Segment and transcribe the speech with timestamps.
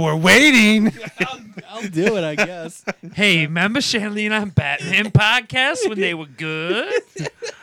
[0.00, 0.92] right, I guess Well, we're waiting.
[1.20, 2.24] I'll, I'll do it.
[2.24, 2.84] I guess.
[3.14, 6.92] Hey, remember Shanley on Batman podcast when they were good?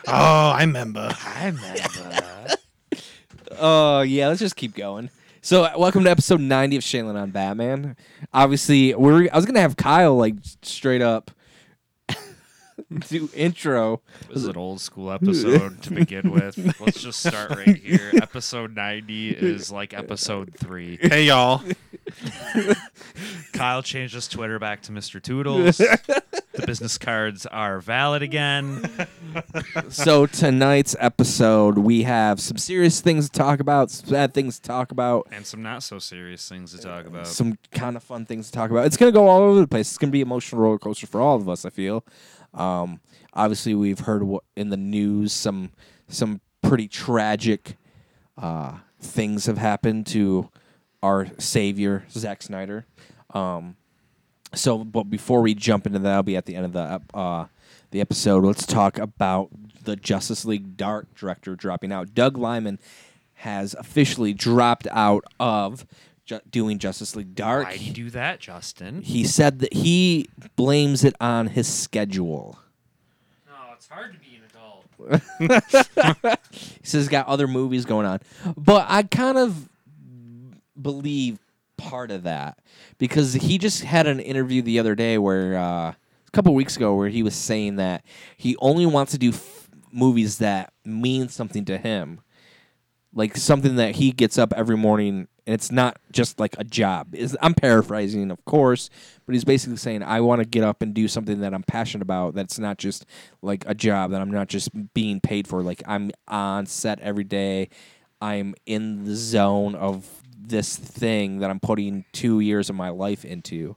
[0.07, 1.15] Oh, I remember.
[1.25, 2.55] I remember.
[3.57, 5.09] Oh yeah, let's just keep going.
[5.41, 7.95] So, uh, welcome to episode 90 of Shanley on Batman.
[8.33, 11.31] Obviously, we're I was gonna have Kyle like straight up
[13.09, 14.01] do intro.
[14.27, 16.57] This is an old school episode to begin with.
[16.79, 18.11] Let's just start right here.
[18.21, 20.97] Episode 90 is like episode 3.
[21.01, 21.61] Hey, y'all.
[23.53, 25.21] Kyle changed his Twitter back to Mr.
[25.21, 25.77] Toodles.
[25.77, 28.87] the business cards are valid again.
[29.89, 34.67] so tonight's episode, we have some serious things to talk about, some sad things to
[34.67, 37.27] talk about, And some not so serious things to talk about.
[37.27, 38.85] some kind of fun things to talk about.
[38.85, 39.89] It's gonna go all over the place.
[39.89, 41.65] It's gonna be an emotional roller coaster for all of us.
[41.65, 42.03] I feel.
[42.55, 43.01] Um,
[43.33, 44.23] obviously, we've heard
[44.55, 45.71] in the news some
[46.07, 47.77] some pretty tragic
[48.37, 50.49] uh, things have happened to
[51.03, 52.85] our savior Zack Snyder.
[53.33, 53.75] Um,
[54.53, 57.47] so, but before we jump into that, I'll be at the end of the uh,
[57.91, 58.43] the episode.
[58.43, 59.49] Let's talk about
[59.83, 62.13] the Justice League Dark director dropping out.
[62.13, 62.79] Doug Liman
[63.39, 65.85] has officially dropped out of
[66.25, 67.67] ju- doing Justice League Dark.
[67.67, 69.01] Why'd you do that, Justin?
[69.01, 72.59] He said that he blames it on his schedule.
[73.47, 76.39] No, it's hard to be an adult.
[76.51, 78.19] He says he's got other movies going on.
[78.55, 79.69] But I kind of
[80.79, 81.39] believe
[81.77, 82.59] part of that
[82.97, 85.95] because he just had an interview the other day where uh, a
[86.31, 88.03] couple weeks ago where he was saying that
[88.37, 92.21] he only wants to do f- movies that mean something to him.
[93.13, 97.15] Like something that he gets up every morning and it's not just like a job.
[97.41, 98.89] I'm paraphrasing, of course,
[99.25, 102.01] but he's basically saying I want to get up and do something that I'm passionate
[102.01, 102.33] about.
[102.33, 103.05] That's not just
[103.41, 105.61] like a job that I'm not just being paid for.
[105.61, 107.69] Like I'm on set every day.
[108.21, 113.23] I'm in the zone of this thing that I'm putting two years of my life
[113.23, 113.75] into.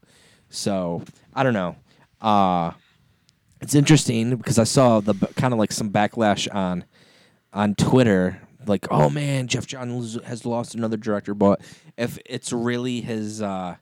[0.48, 1.02] So
[1.34, 1.76] I don't know.
[2.20, 2.72] Uh
[3.60, 6.84] it's interesting because I saw the kind of like some backlash on
[7.52, 11.60] on Twitter, like, "Oh man, Geoff Johns has lost another director." But
[11.96, 13.76] if it's really his uh,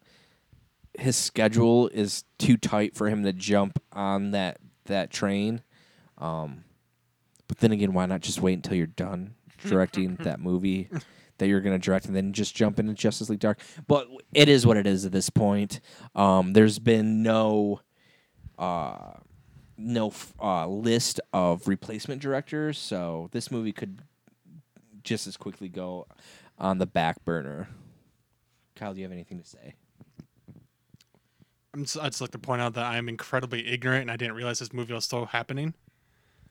[0.98, 5.62] his schedule is too tight for him to jump on that that train,
[6.18, 6.64] um,
[7.48, 10.88] but then again, why not just wait until you're done directing that movie
[11.38, 13.60] that you're going to direct and then just jump into Justice League Dark?
[13.86, 15.80] But it is what it is at this point.
[16.14, 17.80] Um, there's been no
[18.58, 19.12] uh,
[19.76, 24.02] no uh, list of replacement directors, so this movie could
[25.06, 26.06] just as quickly go
[26.58, 27.68] on the back burner.
[28.74, 29.74] Kyle, do you have anything to say?
[31.72, 34.16] I'm just, I'd just like to point out that I am incredibly ignorant and I
[34.16, 35.72] didn't realize this movie was still happening.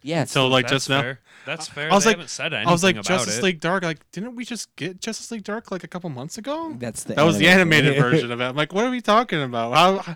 [0.04, 1.16] Yeah, it's So, like, That's just now.
[1.48, 1.92] That's fair.
[1.92, 3.44] I was they like- haven't said anything I was like, about Justice it.
[3.44, 3.82] League Dark.
[3.84, 6.76] Like, didn't we just get Justice League Dark like a couple months ago?
[6.78, 8.44] that's the That was the animated- animated version of it.
[8.44, 9.74] I'm like, what are we talking about?
[9.74, 10.16] How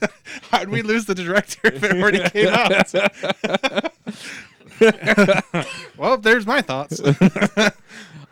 [0.50, 3.92] how did we lose the director if it already came out?
[5.96, 7.00] well, there's my thoughts.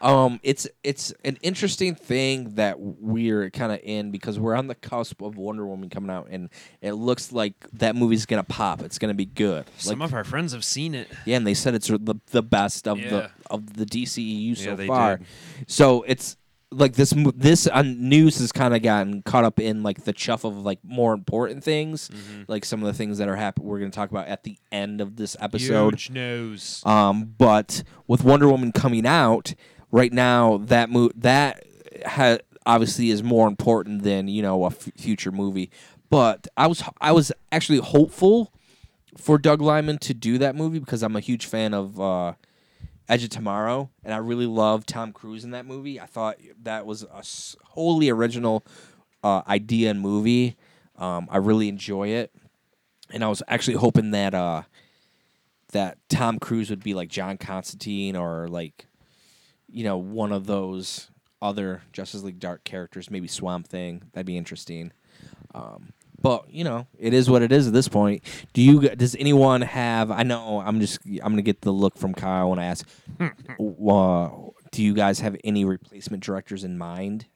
[0.02, 4.74] Um, it's it's an interesting thing that we're kind of in because we're on the
[4.74, 6.50] cusp of Wonder Woman coming out, and
[6.82, 8.82] it looks like that movie's gonna pop.
[8.82, 9.64] It's gonna be good.
[9.78, 11.08] Some like, of our friends have seen it.
[11.24, 13.08] yeah, and they said it's the the best of Yeah.
[13.08, 15.16] the of the DCEU so Yeah, they far.
[15.18, 15.26] did.
[15.68, 16.36] So it's
[16.76, 20.44] like this this uh, news has kind of gotten caught up in like the chuff
[20.44, 22.42] of like more important things, Mm-hmm.
[22.48, 23.68] like some of the things that are happening.
[23.68, 25.94] We're gonna talk about at the end of this episode.
[25.94, 26.82] Huge nose.
[26.84, 29.54] Um, but with Wonder Woman coming out
[29.90, 31.64] right now, that mo- that
[32.06, 35.70] ha- obviously is more important than you know a f- future movie.
[36.10, 38.52] But I was I was actually hopeful
[39.16, 42.34] for Doug Liman to do that movie because I'm a huge fan of uh,
[43.08, 46.00] Edge of Tomorrow, and I really love Tom Cruise in that movie.
[46.00, 47.22] I thought that was a
[47.64, 48.64] wholly original
[49.22, 50.56] uh, idea and movie.
[50.96, 52.32] Um, I really enjoy it,
[53.10, 54.62] and I was actually hoping that uh,
[55.72, 58.86] that Tom Cruise would be like John Constantine or like
[59.68, 61.10] you know one of those
[61.42, 64.02] other Justice League Dark characters, maybe Swamp Thing.
[64.12, 64.92] That'd be interesting.
[65.54, 65.92] Um,
[66.24, 68.24] But you know, it is what it is at this point.
[68.54, 68.80] Do you?
[68.80, 70.10] Does anyone have?
[70.10, 70.62] I know.
[70.64, 71.00] I'm just.
[71.22, 72.88] I'm gonna get the look from Kyle when I ask.
[73.20, 74.28] uh,
[74.72, 77.26] do you guys have any replacement directors in mind?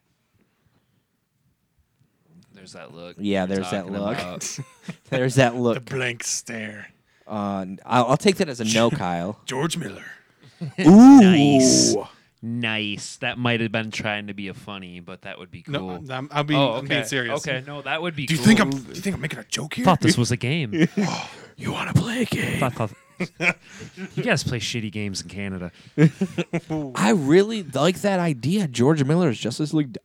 [2.55, 3.17] There's that look.
[3.19, 4.19] Yeah, you're there's that talking look.
[4.19, 4.59] about.
[5.11, 5.75] There's that look.
[5.75, 5.85] The look.
[5.91, 6.89] blank stare.
[7.27, 9.39] Uh, I'll, I'll take that as a no, Kyle.
[9.45, 10.05] George Miller.
[10.81, 11.95] Ooh, Nice.
[12.41, 13.17] Nice.
[13.17, 16.01] That might have been trying to be a funny, but that would be cool.
[16.01, 16.87] No, I'm, I'll be, oh, I'm okay.
[16.89, 17.47] being serious.
[17.47, 18.27] Okay, no, that would be.
[18.27, 18.47] Do you cool.
[18.47, 18.71] think I'm?
[18.71, 19.85] Do you think I'm making a joke here?
[19.85, 20.89] thought this was a game.
[21.61, 22.61] You want to play a game?
[22.61, 22.93] Thought- thought-
[24.15, 25.73] you guys play shitty games in Canada.
[26.95, 28.69] I really like that idea.
[28.69, 29.99] George Miller's Justice League.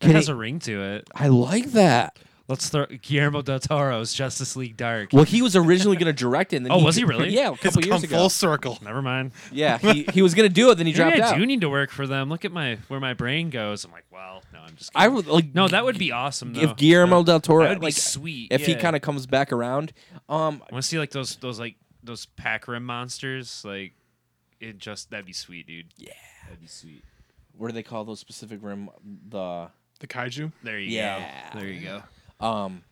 [0.00, 1.10] It has it- a ring to it.
[1.16, 2.16] I like that.
[2.48, 5.08] Let's throw Guillermo del Toro's Justice League Dark.
[5.12, 6.58] Well, he was originally going to direct it.
[6.58, 7.30] And then Oh, was he really?
[7.30, 8.16] Yeah, a It's couple come years ago.
[8.16, 8.78] full circle.
[8.82, 9.32] Never mind.
[9.50, 11.38] Yeah, he, he was going to do it, then he dropped Maybe I out.
[11.38, 12.28] do need to work for them.
[12.28, 13.84] Look at my where my brain goes.
[13.84, 14.92] I'm like, well, no, I'm just.
[14.94, 15.14] I Kidding.
[15.16, 16.54] would like no, that would be awesome.
[16.54, 16.60] Though.
[16.60, 18.52] if Guillermo No, del Toro that would be like sweet.
[18.52, 18.78] if he yeah.
[18.80, 19.92] kind of comes back around.
[20.28, 23.64] Um, I want to see like those those like those Pac Rim monsters.
[23.64, 23.94] Like
[24.60, 25.86] it just that'd be sweet, dude.
[25.98, 26.12] Yeah.
[26.44, 27.02] that'd be sweet.
[27.58, 28.88] what do they call those Pacific Rim?
[29.28, 29.68] The
[29.98, 30.52] The kaiju.
[30.62, 31.50] There you Yeah.
[31.52, 31.58] go.
[31.58, 32.02] There you go.
[32.40, 32.82] Um,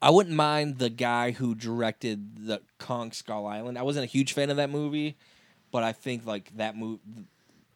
[0.00, 3.78] I wouldn't mind the guy who directed the Kong Skull Island.
[3.78, 5.16] I wasn't a huge fan of that movie,
[5.70, 7.00] but I think like that movie,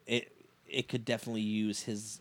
[0.07, 0.33] it
[0.67, 2.21] it could definitely use his.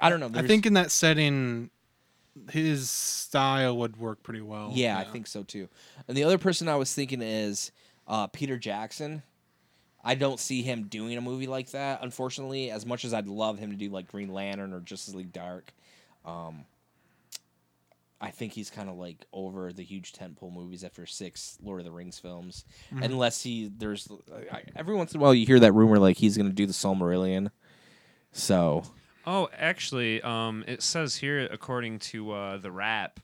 [0.00, 0.30] I don't know.
[0.34, 1.70] I think in that setting,
[2.50, 4.70] his style would work pretty well.
[4.72, 5.68] Yeah, I think so too.
[6.06, 7.72] And the other person I was thinking is
[8.06, 9.22] uh, Peter Jackson.
[10.04, 12.70] I don't see him doing a movie like that, unfortunately.
[12.70, 15.72] As much as I'd love him to do like Green Lantern or Justice League Dark,
[16.24, 16.64] um,
[18.20, 21.84] I think he's kind of like over the huge tentpole movies after six Lord of
[21.84, 22.64] the Rings films.
[22.90, 24.08] Unless he there's
[24.50, 26.66] I, every once in a while you hear that rumor like he's going to do
[26.66, 27.50] the Silmarillion.
[28.32, 28.84] So
[29.26, 33.18] Oh, actually, um, it says here, according to uh, the Wrap,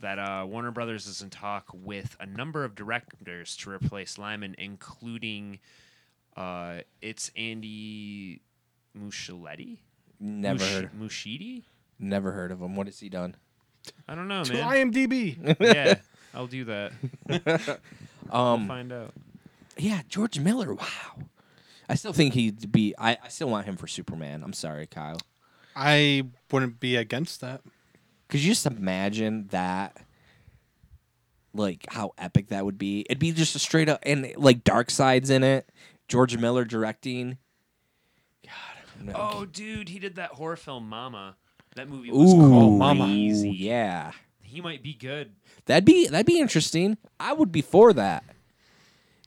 [0.00, 4.54] that uh, Warner Brothers is in talk with a number of directors to replace Liman,
[4.58, 5.58] including
[6.36, 8.42] uh, it's Andy
[8.96, 9.78] Muschietti.
[10.20, 11.62] never Musch- heard, Muschietti?
[11.98, 12.76] never heard of him.
[12.76, 13.36] What has he done?
[14.08, 14.92] I don't know, To man.
[14.92, 15.56] IMDb.
[15.60, 15.94] yeah,
[16.34, 16.92] I'll do that.
[18.28, 19.12] Um, We'll find out.
[19.78, 20.74] Yeah, George Miller.
[20.74, 20.86] Wow.
[21.88, 22.92] I still think he'd be.
[22.98, 24.42] I, I still want him for Superman.
[24.42, 25.20] I'm sorry, Kyle.
[25.76, 27.60] I wouldn't be against that.
[28.28, 29.96] Could you just imagine that?
[31.54, 33.00] Like how epic that would be.
[33.08, 35.70] It'd be just a straight up and like Darkseid's in it.
[36.08, 37.38] George Miller directing.
[38.44, 38.52] God.
[39.00, 41.36] I'm not- Oh, dude, he did that horror film Mama.
[41.76, 43.50] That movie was Ooh, crazy.
[43.50, 44.12] yeah.
[44.42, 45.32] He might be good.
[45.66, 46.96] That'd be that'd be interesting.
[47.20, 48.24] I would be for that.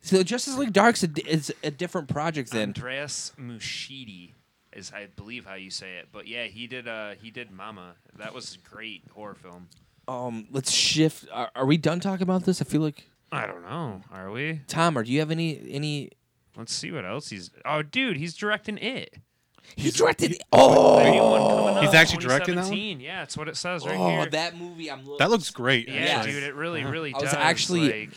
[0.01, 4.31] So Justice League Dark's a, is a different project than Andreas Muschietti
[4.73, 6.07] is I believe how you say it.
[6.11, 7.95] But yeah, he did uh he did Mama.
[8.17, 9.67] That was a great horror film.
[10.07, 10.47] um.
[10.51, 11.27] Let's shift.
[11.31, 12.61] Are, are we done talking about this?
[12.61, 14.01] I feel like I don't know.
[14.11, 14.61] Are we?
[14.67, 14.97] Tom.
[14.97, 16.11] Or do you have any any
[16.57, 19.15] Let's see what else he's Oh dude, he's directing it.
[19.75, 20.31] He directed.
[20.31, 22.99] The new Oh, one coming He's actually directing that one?
[22.99, 24.25] Yeah, that's what it says right oh, here.
[24.31, 24.91] that movie.
[24.91, 25.01] I'm.
[25.19, 25.87] That looks great.
[25.87, 26.25] yeah, Yes.
[26.25, 27.33] dude, it really, really I was does.
[27.35, 28.09] actually- like,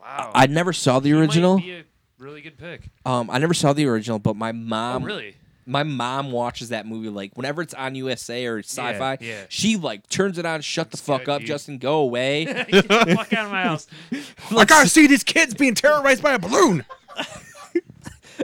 [0.00, 0.30] wow.
[0.34, 1.58] I never saw the He might original.
[1.58, 1.84] be a
[2.18, 2.90] really good pick.
[3.04, 5.02] Um, I never saw the original, but my mom.
[5.02, 5.36] oh, really?
[5.66, 9.16] My mom watches that movie like whenever it's on USA or Sci-Fi.
[9.22, 9.44] yeah.
[9.48, 10.60] She like turns it on.
[10.60, 11.48] Shut the fuck good, up, dude.
[11.48, 11.78] Justin.
[11.78, 12.44] Go away.
[12.68, 13.86] Get the fuck out of my house.
[14.50, 16.84] I gotta see these kids being terrorized by a balloon.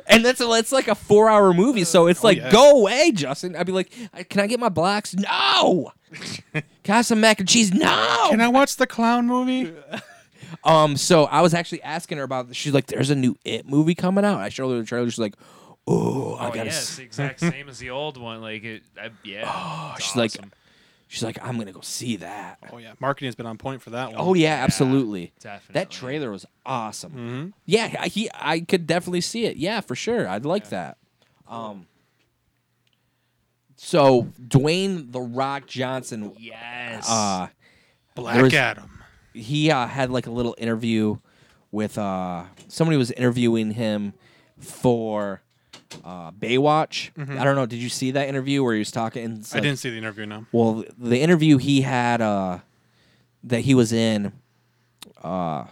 [0.07, 2.51] and that's a, it's like a four-hour movie, so it's like yeah.
[2.51, 3.57] go away, Justin.
[3.57, 3.91] I'd be like,
[4.29, 5.15] can I get my blacks?
[5.15, 5.93] No.
[6.53, 7.73] can I have some mac and cheese?
[7.73, 8.27] No.
[8.31, 9.73] Can I watch the clown movie?
[10.65, 12.49] Um, so I was actually asking her about.
[12.49, 12.57] This.
[12.57, 15.09] She's like, "There's a new It movie coming out." I showed her the trailer.
[15.09, 15.35] She's like,
[15.87, 18.41] "Oh, I Oh gotta." yeah, s- it's the exact same as the old one.
[18.43, 19.93] Like it, I, yeah.
[19.97, 20.53] it's she's like- awesome.
[21.13, 23.91] She's like, "I'm gonna go see that." Oh yeah, marketing has been on point for
[23.91, 24.17] that one.
[24.19, 25.33] Oh yeah, absolutely.
[25.41, 25.73] definitely.
[25.75, 27.11] That trailer was awesome.
[27.13, 29.57] hmm Yeah, I- he I could definitely see it.
[29.57, 30.29] Yeah, for sure.
[30.29, 30.99] I'd like that.
[31.49, 31.87] Um.
[33.77, 37.09] So Dwayne the Rock Johnson, yes.
[37.11, 37.49] uh,
[38.15, 39.01] Black There was- Adam.
[39.33, 41.17] he uh, had like a little interview
[41.73, 44.13] with uh somebody was interviewing him
[44.59, 45.43] for
[46.05, 47.11] uh Baywatch.
[47.39, 47.67] I don't know.
[47.67, 49.25] Did you see that interview where he was talking?
[49.53, 50.27] I like- didn't see the interview.
[50.27, 50.47] No.
[50.53, 52.59] Well, the interview he had uh
[53.45, 54.33] that he was in
[55.23, 55.65] uh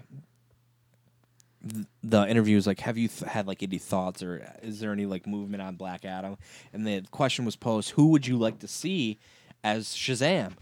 [2.02, 5.06] the interview was like have you th- had like any thoughts or is there any
[5.06, 6.36] like movement on Black Adam
[6.72, 9.18] and the question was posed who would you like to see
[9.64, 10.52] as Shazam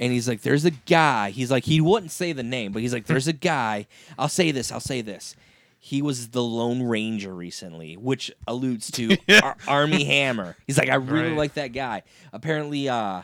[0.00, 2.92] and he's like there's a guy he's like he wouldn't say the name but he's
[2.92, 3.86] like there's a guy
[4.18, 5.36] I'll say this I'll say this
[5.86, 10.56] he was the Lone Ranger recently, which alludes to Ar- Armie Hammer.
[10.66, 11.36] He's like, I really Right.
[11.36, 12.02] like that guy.
[12.32, 13.22] Apparently, uh,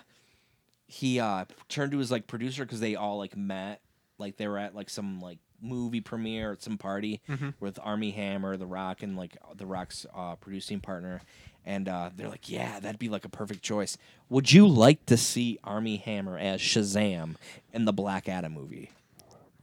[0.86, 3.80] he uh turned to his like producer because they all like met,
[4.18, 7.20] like they were at like some like movie premiere at some party
[7.58, 11.20] with Armie Hammer, The Rock, and like The Rock's uh, producing partner.
[11.64, 13.96] And uh, they're like, yeah, that'd be like a perfect choice.
[14.28, 17.34] Would you like to see Armie Hammer as Shazam
[17.72, 18.90] in the Black Adam movie?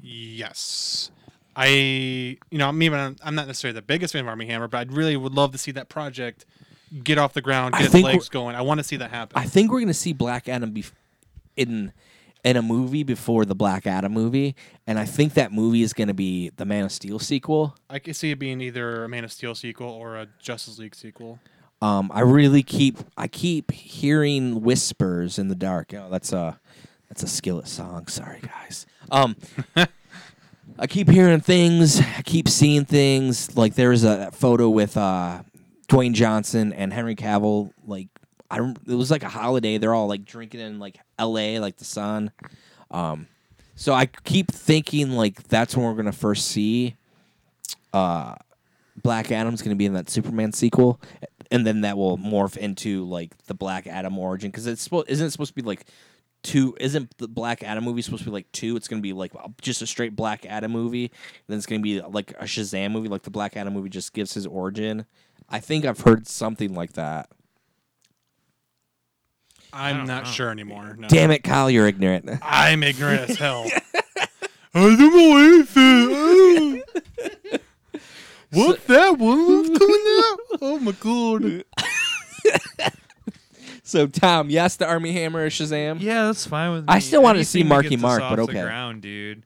[0.01, 1.12] Yes.
[1.61, 4.93] I, you know, I'm I'm not necessarily the biggest fan of Armie Hammer, but I'd
[4.93, 6.45] really would love to see that project
[7.03, 8.55] get off the ground, I get its legs going.
[8.55, 9.37] I want to see that happen.
[9.37, 10.85] I think we're gonna see Black Adam be
[11.55, 11.91] in
[12.45, 14.55] in a movie before the Black Adam movie,
[14.87, 17.75] and I think that movie is gonna be the Man of Steel sequel.
[17.89, 20.95] I can see it being either a Man of Steel sequel or a Justice League
[20.95, 21.39] sequel.
[21.81, 25.93] Um, I really keep I keep hearing whispers in the dark.
[25.93, 26.59] Oh, that's a
[27.09, 28.07] that's a skillet song.
[28.07, 28.85] Sorry, guys.
[29.11, 29.35] Um,
[30.79, 32.00] I keep hearing things.
[32.00, 33.55] I keep seeing things.
[33.57, 35.43] Like there's a photo with uh,
[35.89, 37.71] Dwayne Johnson and Henry Cavill.
[37.86, 38.07] Like
[38.50, 38.77] I don't.
[38.88, 39.77] It was like a holiday.
[39.77, 41.59] They're all like drinking in like L.A.
[41.59, 42.31] like the sun.
[42.91, 43.27] Um,
[43.75, 46.95] so I keep thinking like that's when we're gonna first see
[47.93, 48.36] uh,
[49.01, 51.01] Black Adam's to be in that Superman sequel,
[51.51, 55.27] and then that will morph into like the Black Adam origin because it's supposed isn't
[55.27, 55.86] it supposed to be like
[56.43, 56.75] two?
[56.79, 58.75] Isn't the Black Adam movie supposed to be like two?
[58.75, 61.12] It's going to be like just a straight Black Adam movie, and
[61.48, 63.08] then it's going to be like a Shazam movie.
[63.10, 65.05] Like the Black Adam movie just gives his origin.
[65.50, 67.29] I think I've heard something like that.
[69.72, 70.24] I'm don't know.
[70.24, 70.96] sure anymore.
[70.98, 71.08] No.
[71.08, 72.27] Damn it, Kyle, you're ignorant.
[72.41, 73.65] I'm ignorant as hell.
[74.74, 76.84] I don't know anything.
[78.51, 79.17] What's that?
[79.17, 80.39] What's coming out?
[80.62, 81.63] Oh my god!
[83.89, 86.00] So Tom, yes, the Armie Hammer is Shazam.
[86.00, 86.93] Yeah, that's fine with me.
[86.93, 88.62] I still wanted to see Anything that Marky gets us Mark, off but the okay.
[88.62, 89.43] ground, dude.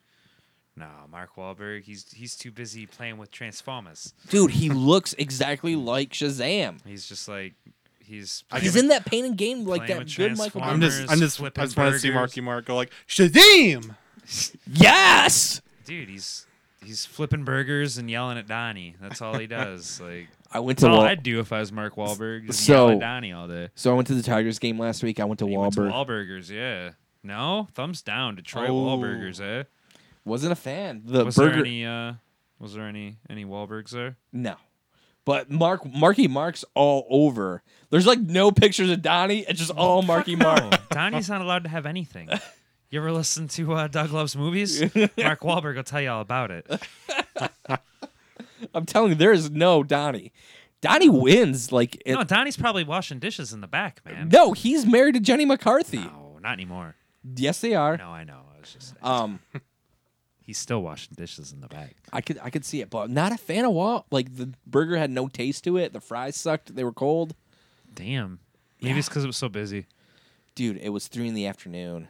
[0.75, 1.83] No, Mark Wahlberg.
[1.83, 4.13] He's he's too busy playing with Transformers.
[4.29, 6.85] Dude, he looks exactly like Shazam.
[6.85, 7.53] He's just like
[7.99, 8.43] he's.
[8.59, 10.61] He's in that pain and game like playing that with good Michael.
[10.61, 12.15] I'm just, I'm just, I flipping just want to see burgers.
[12.19, 13.95] Marky Mark go like Shazam.
[14.67, 15.61] Yes.
[15.85, 16.07] dude.
[16.09, 16.45] He's
[16.83, 18.95] he's flipping burgers and yelling at Donnie.
[19.01, 20.01] That's all he does.
[20.01, 22.47] Like I went that's to all Wal- I'd do if I was Mark Wahlberg.
[22.47, 23.69] Just So- yell at Donnie all day.
[23.75, 25.19] so I went to the Tigers game last week.
[25.19, 25.91] I went to He went to Wahlberg.
[25.91, 26.91] Wahlburgers, yeah.
[27.23, 28.35] No, thumbs down.
[28.35, 28.73] Detroit Oh.
[28.73, 29.63] Wahlburgers, eh?
[30.25, 31.01] Wasn't a fan.
[31.05, 31.51] The was burger.
[31.57, 31.85] there any?
[31.85, 32.13] Uh,
[32.59, 34.17] was there any any Wahlbergs there?
[34.31, 34.55] No.
[35.25, 37.63] But Mark Marky Mark's all over.
[37.89, 39.39] There's like no pictures of Donnie.
[39.47, 40.89] It's just all Marky Mark.
[40.89, 42.29] Donnie's not allowed to have anything.
[42.89, 44.79] You ever listen to uh, Doug Loves Movies?
[45.17, 46.67] Mark Wahlberg will tell you all about it.
[48.73, 50.31] I'm telling you, there is no Donnie.
[50.81, 51.71] Donnie wins.
[51.71, 54.29] Like it, No, Donnie's probably washing dishes in the back, man.
[54.29, 55.99] no, he's married to Jenny McCarthy.
[55.99, 56.95] No, not anymore.
[57.35, 57.95] Yes, they are.
[57.97, 58.41] No, I know.
[58.55, 58.97] I was just saying.
[59.01, 59.39] Um,
[60.45, 61.95] He's still washing dishes in the back.
[62.11, 64.05] I could I could see it, but not a fan of Wall.
[64.11, 65.93] Like the burger had no taste to it.
[65.93, 66.75] The fries sucked.
[66.75, 67.33] They were cold.
[67.95, 68.39] Damn.
[68.81, 69.85] Maybe it's because it was so busy.
[70.53, 72.09] Dude, it was three in the afternoon.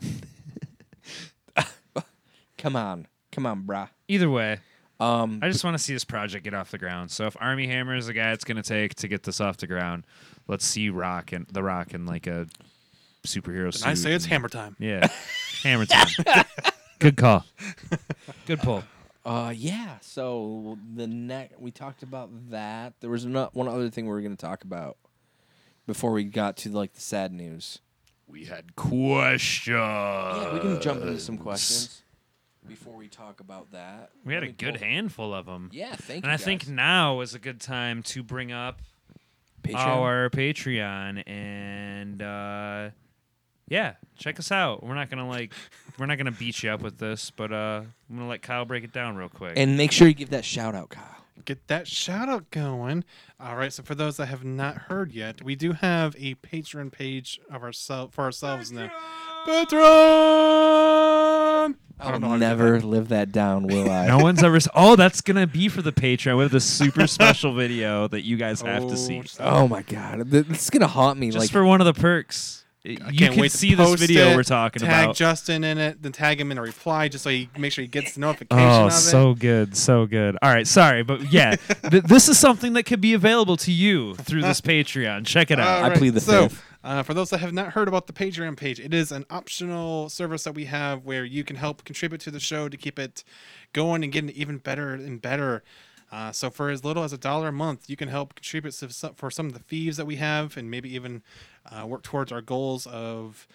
[2.57, 3.89] come on, come on, brah.
[4.07, 4.57] Either way,
[5.03, 7.12] Um, I just want to see this project get off the ground.
[7.12, 9.57] So if Armie Hammer is the guy it's going to take to get this off
[9.57, 10.05] the ground,
[10.48, 12.48] let's see Rock and the Rock in like a
[13.27, 13.86] superhero suit.
[13.86, 14.75] I say it's and- hammer time.
[14.79, 15.07] Yeah,
[15.63, 16.07] Hammer time.
[17.00, 17.45] Good call.
[18.45, 18.83] Good pull.
[19.25, 19.98] Uh, yeah.
[20.01, 22.93] So the next we talked about that.
[23.01, 24.98] There was not one other thing we were going to talk about
[25.86, 27.79] before we got to like the sad news.
[28.25, 29.75] We had questions.
[29.75, 32.02] Yeah, we can jump into some questions
[32.67, 34.12] before we talk about that.
[34.25, 35.70] We had a good pull- handful of them.
[35.74, 36.29] Yeah, thank And you.
[36.29, 38.82] And I think now is a good time to bring up
[39.63, 39.75] Patreon?
[39.75, 42.89] our Patreon and uh
[43.70, 44.84] yeah, check us out.
[44.84, 45.53] We're not gonna like
[45.98, 48.84] we're not gonna beat you up with this, but uh I'm gonna let Kyle break
[48.84, 49.53] it down real quick.
[49.55, 51.08] and make sure you give that shout out, Kyle.
[51.46, 53.03] Get that shout out going.
[53.39, 53.74] All right.
[53.74, 57.63] So for those that have not heard yet, we do have a Patreon page of
[57.63, 58.89] ourselves for ourselves now.
[59.46, 61.52] Patreon.
[62.00, 62.86] I I'll don't know how to do never that.
[62.86, 64.08] live that down, will I?
[64.08, 64.55] no one's ever.
[64.58, 66.36] s- Oh, that's gonna be for the Patreon.
[66.38, 69.67] We have this super special video that you guys have to oh, see, Oh, Oh
[69.67, 71.27] my god, Th- this is gonna haunt me.
[71.27, 72.60] just like for one of the perks.
[72.86, 75.15] You can't can wait to see this post video it, we're talking tag about.
[75.15, 77.88] Justin in it, then tag him in a reply just so he make sure he
[77.88, 78.96] gets the oh, notification Oh, of it.
[78.96, 80.38] so good, so good.
[80.41, 81.55] All right, sorry, but yeah,
[81.89, 85.25] th- this is something that could be available to you through this Patreon.
[85.25, 85.84] Check it out.
[85.91, 86.62] I plead the so, fifth.
[86.84, 90.10] Uh, for those that have not heard about the Patreon page, it is an optional
[90.10, 93.24] service that we have where you can help contribute to the show to keep it
[93.72, 95.63] going and getting even better and better.
[96.12, 98.74] Uh, so for as little as a dollar a month, you can help contribute
[99.16, 101.24] for some of the fees that we have, and maybe even
[101.72, 103.48] uh, work towards our goals of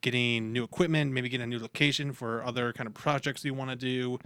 [0.00, 3.70] getting new equipment, maybe getting a new location for other kind of projects we want
[3.70, 4.18] to do.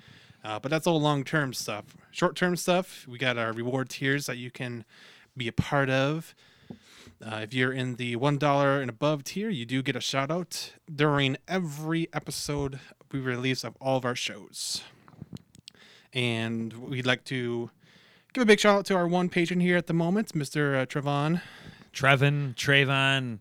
[0.42, 1.84] Uh, but that's all long term stuff.
[2.10, 4.86] Short term stuff, we got our reward tiers that you can
[5.36, 6.34] be a part of.
[7.24, 10.30] Uh, if you're in the one dollar and above tier, you do get a shout
[10.30, 12.80] out during every episode
[13.12, 14.82] we release of all of our shows.
[16.12, 17.70] And we'd like to
[18.32, 20.80] give a big shout out to our one patron here at the moment, Mr.
[20.82, 21.42] Uh, Trevon.
[21.92, 23.38] Trevin, Trayvon,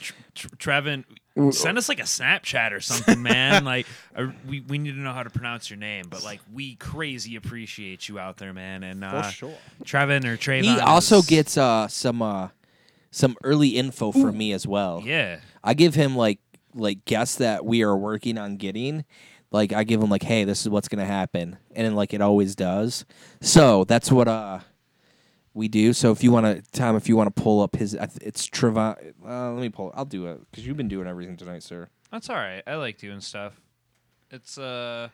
[0.00, 1.04] Tr- Tr- Trevin.
[1.52, 3.64] Send us like a Snapchat or something, man.
[3.72, 6.74] like uh, we, we need to know how to pronounce your name, but like we
[6.74, 8.82] crazy appreciate you out there, man.
[8.82, 9.54] And uh, sure.
[9.84, 10.62] Trevin or Trayvon.
[10.74, 12.48] He also is- gets uh, some uh,
[13.12, 15.00] some early info from me as well.
[15.04, 15.38] yeah.
[15.62, 16.40] I give him like
[16.74, 19.04] like guests that we are working on getting.
[19.52, 22.20] Like I give him like, hey, this is what's gonna happen, and then like it
[22.20, 23.04] always does.
[23.40, 24.60] So that's what uh
[25.54, 25.92] we do.
[25.92, 29.12] So if you want to, Tom, if you want to pull up his, it's Trevon.
[29.24, 29.92] Uh, let me pull.
[29.94, 31.88] I'll do it because you've been doing everything tonight, sir.
[32.10, 32.62] That's all right.
[32.66, 33.60] I like doing stuff.
[34.30, 35.10] It's uh,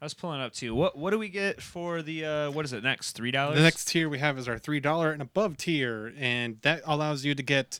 [0.00, 0.74] I was pulling up too.
[0.74, 3.12] What what do we get for the uh, what is it next?
[3.12, 3.56] Three dollars.
[3.56, 7.24] The next tier we have is our three dollar and above tier, and that allows
[7.24, 7.78] you to get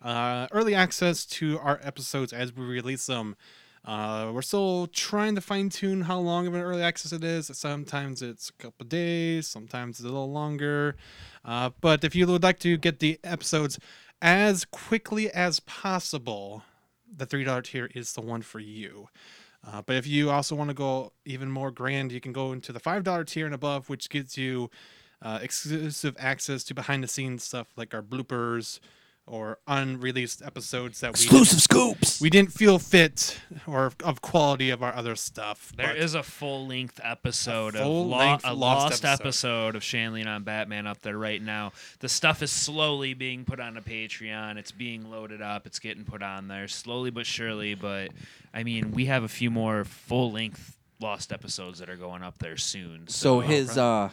[0.00, 3.36] uh, early access to our episodes as we release them.
[3.84, 7.50] Uh, we're still trying to fine tune how long of an early access it is.
[7.54, 10.96] Sometimes it's a couple days, sometimes it's a little longer.
[11.44, 13.78] Uh, but if you would like to get the episodes
[14.20, 16.62] as quickly as possible,
[17.16, 19.08] the three dollar tier is the one for you.
[19.64, 22.72] Uh, but if you also want to go even more grand, you can go into
[22.72, 24.70] the five dollar tier and above, which gives you
[25.22, 28.80] uh, exclusive access to behind the scenes stuff like our bloopers
[29.28, 32.20] or unreleased episodes that we Exclusive scoops.
[32.20, 35.72] we didn't feel fit or of quality of our other stuff.
[35.76, 39.22] There but is a full length episode of full-length lo- a lost lost, episode.
[39.24, 39.76] episode.
[39.76, 41.72] of Shanley on Batman up there right now.
[41.98, 44.58] The stuff is slowly being put on a Patreon.
[44.58, 45.66] It's being loaded up.
[45.66, 47.74] It's getting put on there slowly but surely.
[47.74, 48.10] But
[48.54, 52.38] I mean, we have a few more full length lost episodes that are going up
[52.38, 53.08] there soon.
[53.08, 54.10] So So, his uh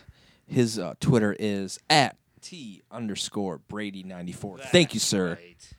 [0.48, 4.60] his uh, Twitter is at t underscore Brady ninety four.
[4.60, 5.40] Thank you, sir.
[5.42, 5.74] right.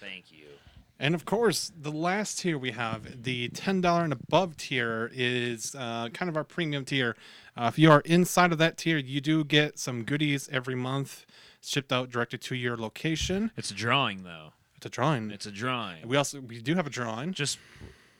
[0.00, 0.46] Thank you.
[0.98, 5.74] And of course, the last tier we have, the ten dollar and above tier, is
[5.74, 7.16] uh, kind of our premium tier.
[7.54, 11.26] Uh, if you are inside of that tier, you do get some goodies every month,
[11.60, 13.50] shipped out directly to your location.
[13.56, 14.52] It's a drawing though.
[14.76, 15.30] It's a drawing.
[15.30, 16.06] It's a drawing.
[16.08, 17.32] we also we do have a drawing.
[17.34, 17.58] just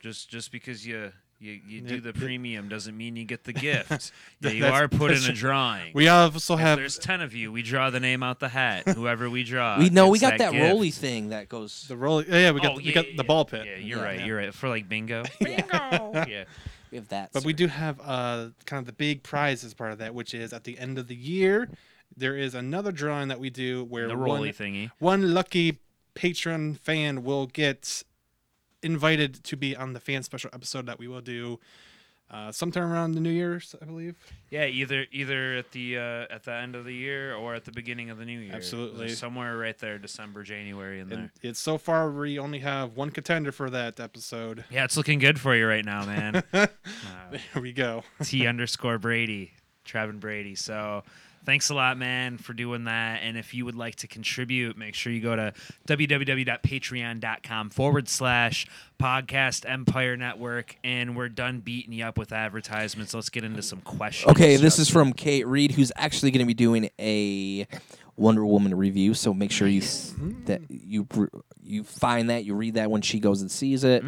[0.01, 4.11] just just because you you, you do the premium doesn't mean you get the gift.
[4.41, 5.93] yeah, you are put in a drawing.
[5.95, 8.89] We also if have there's ten of you, we draw the name out the hat.
[8.97, 10.73] Whoever we draw, we know we gets got that, gift.
[10.73, 11.87] rolly thing that goes.
[11.89, 12.23] the roll.
[12.25, 13.27] Yeah, yeah, we got Oh, we yeah, got yeah, the yeah.
[13.27, 13.67] ball pit.
[13.67, 14.05] Yeah, you're Yeah.
[14.05, 14.19] right.
[14.21, 14.27] Yeah.
[14.27, 14.55] You're right.
[14.55, 15.25] For like bingo.
[15.41, 15.65] Bingo.
[16.29, 16.45] yeah.
[16.91, 17.33] We have that.
[17.33, 17.57] But we sir.
[17.57, 20.65] do have uh, kind of the big prize as part of that, which is at
[20.65, 21.69] the end of the year,
[22.17, 24.91] there is another drawing that we do where The one, rolly thingy.
[25.01, 25.81] one lucky
[26.15, 28.03] patron fan will get
[28.87, 31.59] invited to be on the fan special episode that we will do
[32.31, 34.17] uh, sometime around the New Year's, I believe.
[34.51, 37.71] Yeah, either either at the uh, at the end of the year or at the
[37.71, 38.55] beginning of the new year.
[38.55, 39.07] Absolutely.
[39.07, 41.19] There's somewhere right there, December, January, in there.
[41.19, 44.65] And it's so far we only have one contender for that episode.
[44.71, 46.43] Yeah, it's looking good for you right now, man.
[46.53, 46.67] uh,
[47.31, 48.03] There we go.
[48.25, 49.53] T underscore Brady,
[49.87, 50.57] Trevin Brady.
[50.57, 51.05] So
[51.47, 53.21] thanks a lot, man, for doing that.
[53.23, 55.55] And if you would like to contribute, make sure you go to
[55.89, 58.67] www.patreon.com forward slash
[59.01, 60.77] podcast empire network.
[60.85, 63.15] And we're done beating you up with advertisements.
[63.15, 64.33] Let's get into some questions.
[64.33, 67.67] Okay, this is from Kate Reed, who's actually going to be doing a
[68.17, 69.15] Wonder Woman review.
[69.15, 69.83] So make sure you
[70.47, 71.07] that you
[71.63, 74.05] you find that you read that when she goes and sees it.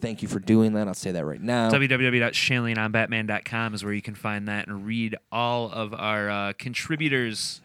[0.00, 0.88] Thank you for doing that.
[0.88, 1.70] I'll say that right now.
[1.70, 7.60] www.shanleyonbatman.com is where you can find that and read all of our uh, contributors'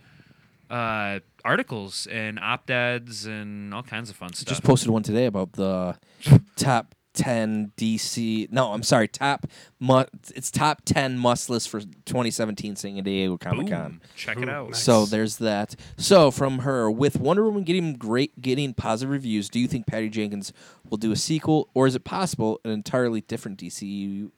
[0.69, 4.49] uh, articles and op-eds and all kinds of fun stuff.
[4.49, 5.95] Just posted one today about the
[6.55, 8.49] top 10 DC.
[8.51, 9.07] No, I'm sorry.
[9.07, 9.47] Top
[9.79, 10.03] mu-
[10.35, 13.99] it's top 10 must list for 2017 San Diego Comic Con.
[14.15, 14.69] Check Ooh, it out.
[14.69, 14.83] nice.
[14.83, 15.75] So there's that.
[15.97, 20.09] So from her, with Wonder Woman getting great, getting positive reviews, do you think Patty
[20.09, 20.53] Jenkins
[20.89, 24.29] will do a sequel, or is it possible an entirely different DCU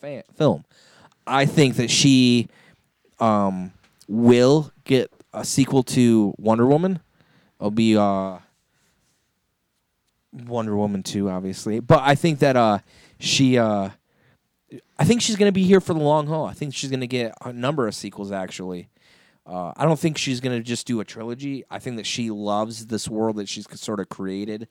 [0.00, 0.64] fan, film?
[1.26, 2.48] I think that she
[3.18, 3.72] um,
[4.06, 7.00] will get a sequel to Wonder Woman.
[7.58, 8.38] It'll be uh,
[10.44, 11.80] Wonder Woman 2, obviously.
[11.80, 12.78] But I think that uh,
[13.18, 13.58] she.
[13.58, 13.90] Uh,
[14.98, 16.44] I think she's going to be here for the long haul.
[16.44, 18.88] I think she's going to get a number of sequels, actually.
[19.46, 21.64] Uh, I don't think she's going to just do a trilogy.
[21.70, 24.66] I think that she loves this world that she's sort of created.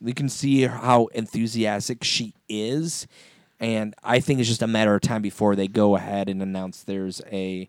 [0.00, 3.08] You can see how enthusiastic she is.
[3.58, 6.82] And I think it's just a matter of time before they go ahead and announce
[6.84, 7.68] there's a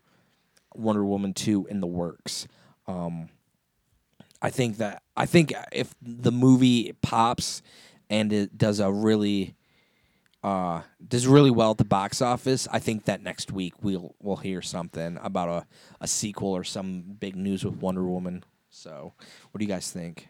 [0.74, 2.46] Wonder Woman 2 in the works.
[2.86, 3.28] Um,
[4.42, 7.62] I think that I think if the movie pops
[8.10, 9.54] and it does a really
[10.42, 14.36] uh, does really well at the box office, I think that next week we'll we'll
[14.36, 15.66] hear something about a,
[16.00, 18.44] a sequel or some big news with Wonder Woman.
[18.68, 19.12] So,
[19.50, 20.28] what do you guys think?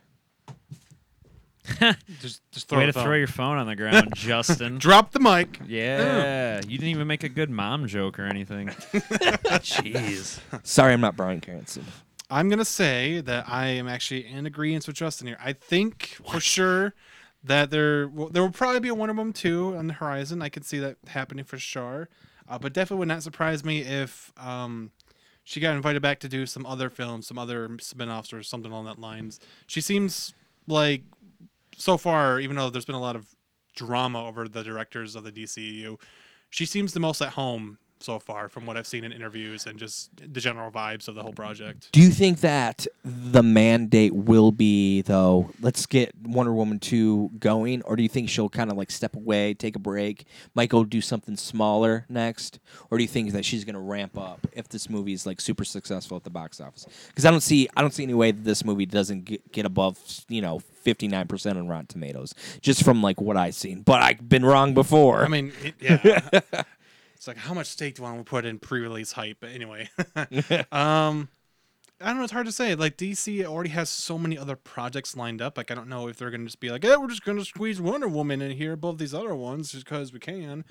[2.20, 4.78] Just, just throw Way to throw your phone on the ground, Justin.
[4.78, 5.60] Drop the mic.
[5.68, 8.66] yeah, you didn't even make a good mom joke or anything.
[9.62, 10.40] Jeez.
[10.64, 11.84] Sorry, I'm not Bryan Cranston.
[12.32, 15.36] I'm gonna say that I am actually in agreement with Justin here.
[15.38, 16.94] I think for sure
[17.44, 20.40] that there will, there will probably be a Wonder Woman 2 on the horizon.
[20.40, 22.08] I can see that happening for sure.
[22.48, 24.92] Uh, but definitely would not surprise me if um,
[25.44, 28.86] she got invited back to do some other films, some other spin-offs or something along
[28.86, 29.38] that lines.
[29.66, 30.32] She seems
[30.66, 31.02] like
[31.76, 33.26] so far, even though there's been a lot of
[33.76, 36.00] drama over the directors of the DCU,
[36.48, 39.78] she seems the most at home so far from what I've seen in interviews and
[39.78, 41.90] just the general vibes of the whole project.
[41.92, 45.50] Do you think that the mandate will be though?
[45.60, 49.14] Let's get Wonder Woman two going, or do you think she'll kind of like step
[49.14, 52.58] away, take a break, might go do something smaller next,
[52.90, 55.64] or do you think that she's gonna ramp up if this movie is like super
[55.64, 56.86] successful at the box office?
[57.08, 59.66] Because I don't see, I don't see any way that this movie doesn't get, get
[59.66, 63.82] above, you know, fifty nine percent on Rotten Tomatoes, just from like what I've seen.
[63.82, 65.24] But I've been wrong before.
[65.24, 66.62] I mean, it, yeah.
[67.22, 69.36] it's like how much stake do I want to put in pre-release hype?
[69.38, 69.88] But anyway,
[70.72, 71.28] um,
[72.00, 72.24] I don't know.
[72.24, 72.74] It's hard to say.
[72.74, 75.56] Like DC already has so many other projects lined up.
[75.56, 77.80] Like I don't know if they're gonna just be like, yeah, we're just gonna squeeze
[77.80, 80.64] Wonder Woman in here above these other ones just because we can.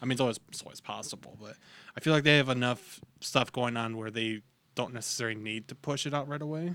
[0.00, 1.54] I mean, it's always it's always possible, but
[1.96, 4.40] I feel like they have enough stuff going on where they
[4.74, 6.74] don't necessarily need to push it out right away.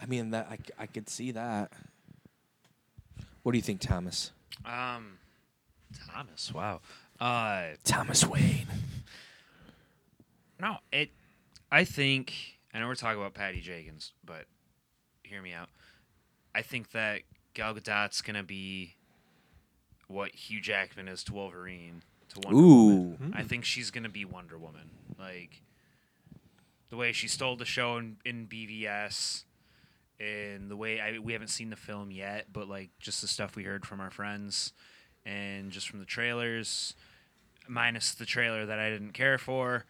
[0.00, 1.70] I mean that I, c- I could see that.
[3.42, 4.30] What do you think, Thomas?
[4.64, 5.18] Um,
[6.10, 6.50] Thomas.
[6.54, 6.80] Wow.
[7.20, 8.66] Uh, Thomas Wayne.
[10.60, 11.10] no, it.
[11.70, 12.32] I think
[12.72, 14.46] I know we're talking about Patty Jenkins, but
[15.22, 15.68] hear me out.
[16.54, 17.22] I think that
[17.54, 18.94] Gal Gadot's gonna be
[20.08, 23.18] what Hugh Jackman is to Wolverine to Wonder Woman.
[23.22, 23.32] Ooh.
[23.34, 24.90] I think she's gonna be Wonder Woman.
[25.18, 25.62] Like
[26.88, 29.44] the way she stole the show in, in BVS,
[30.18, 33.56] and the way I we haven't seen the film yet, but like just the stuff
[33.56, 34.72] we heard from our friends,
[35.24, 36.94] and just from the trailers,
[37.70, 39.86] minus the trailer that I didn't care for.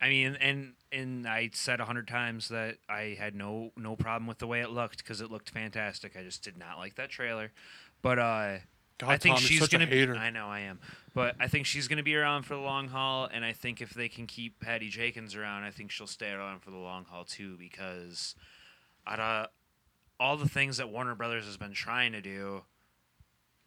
[0.00, 4.26] I mean, and and I said a hundred times that I had no no problem
[4.26, 6.16] with the way it looked because it looked fantastic.
[6.16, 7.52] I just did not like that trailer,
[8.02, 8.58] but uh.
[8.98, 10.08] God, I think Tom, she's gonna be.
[10.08, 10.80] I know I am,
[11.12, 13.28] but I think she's gonna be around for the long haul.
[13.30, 16.62] And I think if they can keep Patty Jenkins around, I think she'll stay around
[16.62, 17.58] for the long haul too.
[17.58, 18.34] Because
[19.06, 19.48] out of
[20.18, 22.62] all the things that Warner Brothers has been trying to do,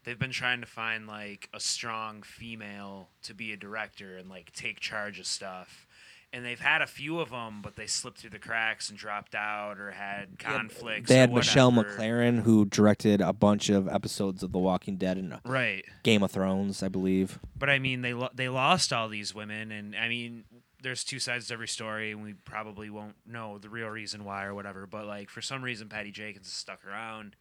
[0.03, 4.51] they've been trying to find like a strong female to be a director and like
[4.53, 5.85] take charge of stuff.
[6.31, 9.33] And they've had a few of them, but they slipped through the cracks and dropped
[9.33, 11.09] out or had conflicts.
[11.09, 11.71] They had Michelle.
[11.71, 15.83] MacLaren, who directed a bunch of episodes of The Walking Dead and uh, Right.
[16.03, 17.39] Game of Thrones, I believe.
[17.57, 20.43] But I mean, they lo- they lost all these women, and I mean,
[20.83, 24.45] there's two sides to every story, and we probably won't know the real reason why
[24.45, 24.85] or whatever.
[24.85, 27.37] But like, for some reason, Patty Jenkins is stuck around,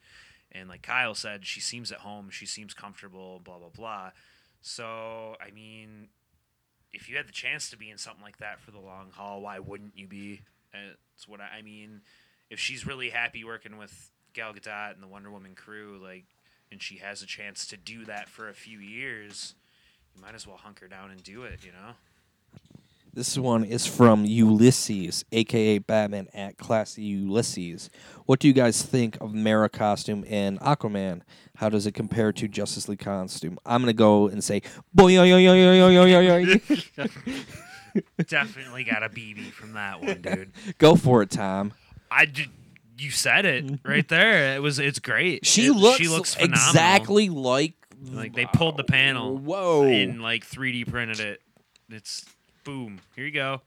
[0.53, 4.11] and like Kyle said, she seems at home, she seems comfortable, blah blah blah.
[4.61, 6.09] So I mean,
[6.93, 9.43] if you had the chance to be in something like that for the long haul,
[9.43, 10.43] why wouldn't you be?
[11.15, 12.03] It's what I, I mean.
[12.51, 16.25] If she's really happy working with Gal Gadot and the Wonder Woman crew, like,
[16.73, 19.55] and she has a chance to do that for a few years,
[20.15, 21.93] you might as well hunker down and do it, you know?
[23.13, 27.91] This one is from Ulysses, aka Batman at Classy Ulysses.
[28.27, 31.23] What do you guys think of Mera costume in Aquaman?
[31.57, 33.59] How does it compare to Justice League costume?
[33.67, 34.63] I'm gonna go and say
[34.95, 36.59] boy yo yo yo yo yo yo yo yo.
[38.29, 40.53] Definitely got a BB from that one, dude.
[40.79, 41.73] Go for it, Tom.
[42.11, 42.51] I did.
[42.99, 44.55] You said it right there.
[44.55, 44.79] It was.
[44.79, 45.45] It's great.
[45.47, 46.69] She It- looks, She looks phenomenal.
[46.69, 47.75] exactly like
[48.13, 49.37] like they pulled the panel.
[49.39, 49.85] Whoa.
[49.85, 51.41] And like 3D printed it.
[51.89, 52.25] It's
[52.65, 53.01] boom.
[53.17, 53.63] Here you go.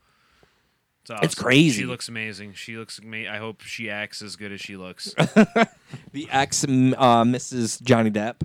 [1.01, 1.25] It's, awesome.
[1.25, 1.81] It's crazy.
[1.81, 2.53] She looks amazing.
[2.53, 3.31] She looks amazing.
[3.31, 5.13] I hope she acts as good as she looks.
[6.13, 7.81] the ex uh, Mrs.
[7.81, 8.41] Johnny Depp.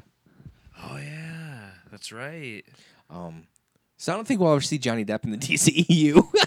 [0.82, 2.62] oh yeah, that's right.
[3.10, 3.46] Um,
[3.98, 6.22] so I don't think we'll ever see Johnny Depp in the DCEU.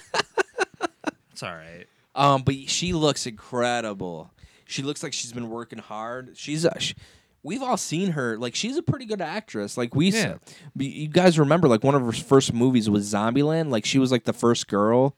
[1.39, 1.85] It's all right.
[2.15, 4.29] Um, but she looks incredible.
[4.65, 6.33] She looks like she's been working hard.
[6.35, 6.95] She's a, sh-
[7.43, 8.37] we've all seen her.
[8.37, 9.77] Like she's a pretty good actress.
[9.77, 10.35] Like we, s- Yeah.
[10.77, 13.69] you guys remember like one of her first movies was Zombieland.
[13.69, 15.15] Like she was like the first girl.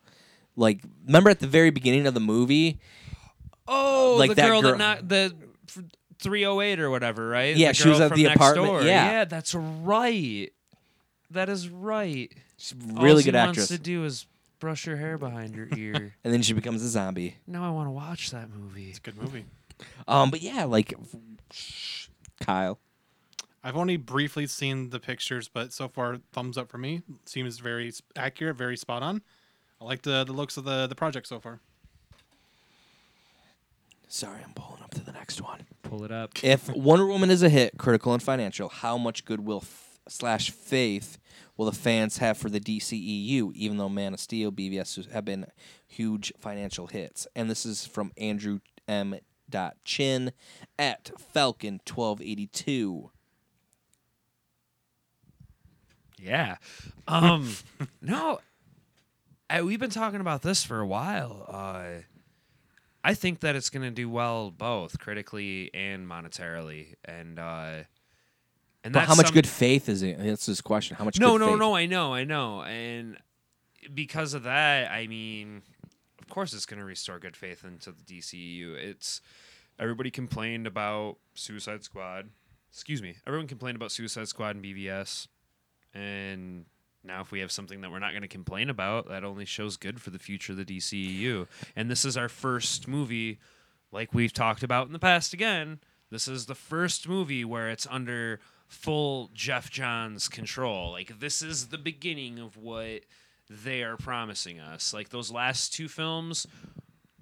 [0.55, 2.79] Like remember at the very beginning of the movie.
[3.67, 5.33] Oh, Like the that girl, girl- that not the
[5.67, 5.83] f-
[6.19, 7.55] 308 or whatever, right?
[7.55, 8.81] Yeah, she was at the apartment, door.
[8.83, 9.25] yeah.
[9.25, 10.49] that's right.
[11.31, 12.31] That is right.
[12.57, 13.57] She's a All really she good actress.
[13.57, 14.27] wants to do is
[14.59, 16.13] brush her hair behind her ear.
[16.23, 17.37] and then she becomes a zombie.
[17.47, 18.89] now I want to watch that movie.
[18.89, 19.45] It's a good movie.
[20.07, 20.93] Um, but yeah, like
[22.41, 22.79] Kyle.
[23.63, 27.03] I've only briefly seen the pictures, but so far, thumbs up for me.
[27.25, 29.21] Seems very accurate, very spot on.
[29.79, 31.59] I like the the looks of the the project so far.
[34.07, 35.61] Sorry, I'm pulling up to the next one.
[35.83, 36.31] Pull it up.
[36.43, 41.17] If Wonder Woman is a hit, critical and financial, how much goodwill f- slash faith
[41.55, 43.53] will the fans have for the DCEU?
[43.53, 45.45] Even though Man of Steel, BVS have been
[45.87, 49.15] huge financial hits, and this is from Andrew M.
[49.85, 50.31] Chin
[50.79, 53.11] at Falcon twelve eighty two.
[56.19, 56.57] Yeah.
[57.07, 57.49] Um
[58.01, 58.39] no
[59.49, 61.45] I, we've been talking about this for a while.
[61.47, 62.01] Uh
[63.03, 67.71] I think that it's going to do well both critically and monetarily and uh
[68.83, 70.17] and But how much some- good faith is it?
[70.19, 70.97] That's his question.
[70.97, 71.19] How much?
[71.19, 71.59] No, no, faith?
[71.59, 72.63] no, I know, I know.
[72.63, 73.17] And
[73.93, 75.61] because of that, I mean,
[76.19, 78.75] of course it's going to restore good faith into the DCEU.
[78.75, 79.21] It's
[79.81, 82.29] everybody complained about Suicide Squad.
[82.71, 83.15] Excuse me.
[83.25, 85.27] Everyone complained about Suicide Squad and BVS.
[85.93, 86.65] And
[87.03, 89.75] now if we have something that we're not going to complain about, that only shows
[89.75, 91.47] good for the future of the DCEU.
[91.75, 93.39] And this is our first movie
[93.91, 95.79] like we've talked about in the past again.
[96.11, 100.91] This is the first movie where it's under full Geoff Johns control.
[100.91, 103.01] Like this is the beginning of what
[103.49, 104.93] they are promising us.
[104.93, 106.47] Like those last two films,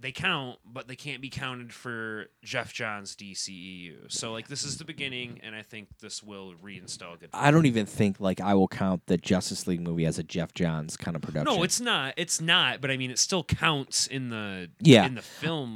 [0.01, 4.09] they count, but they can't be counted for Geoff Johns DCEU.
[4.11, 7.29] So like this is the beginning, and I think this will reinstall good.
[7.33, 10.53] I don't even think like I will count the Justice League movie as a Geoff
[10.53, 11.53] Johns kind of production.
[11.53, 12.13] No, it's not.
[12.15, 12.79] It's not.
[12.79, 15.05] But I mean, it still counts in the Yeah.
[15.05, 15.21] in the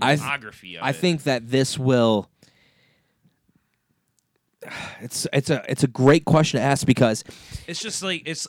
[0.01, 0.79] I th- filmography.
[0.81, 2.29] I think that this will.
[5.01, 7.23] It's it's a it's a great question to ask because
[7.67, 8.47] it's just like it's.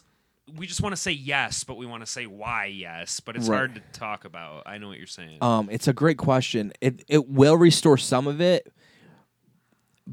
[0.56, 3.48] We just want to say yes, but we want to say why yes, but it's
[3.48, 3.56] Right.
[3.56, 4.64] hard to talk about.
[4.66, 5.38] I know what you're saying.
[5.40, 6.72] um it's a great question.
[6.80, 8.70] It it will restore some of it,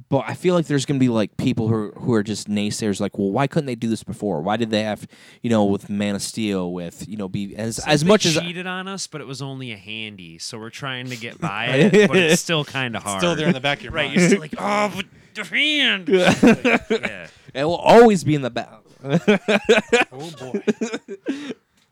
[0.09, 3.01] but I feel like there's gonna be like people who are, who are just naysayers.
[3.01, 4.41] Like, well, why couldn't they do this before?
[4.41, 5.05] Why did they have
[5.41, 8.25] you know with Man of Steel with you know be as Since as they much
[8.25, 11.41] as cheated on us, but it was only a handy, so we're trying to get
[11.41, 13.19] by it, but it's still kind of hard.
[13.19, 14.07] Still there in the back of your right?
[14.07, 14.19] mind.
[14.21, 16.07] You're still like, oh, but the hand.
[16.41, 17.27] Like, yeah.
[17.53, 18.69] it will always be in the back.
[20.11, 20.61] oh boy,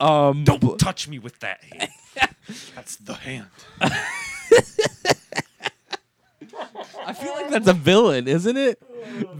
[0.00, 1.90] Um, Don't touch me with that hand.
[2.74, 3.46] that's the hand.
[7.06, 8.80] I feel like that's a villain, isn't it?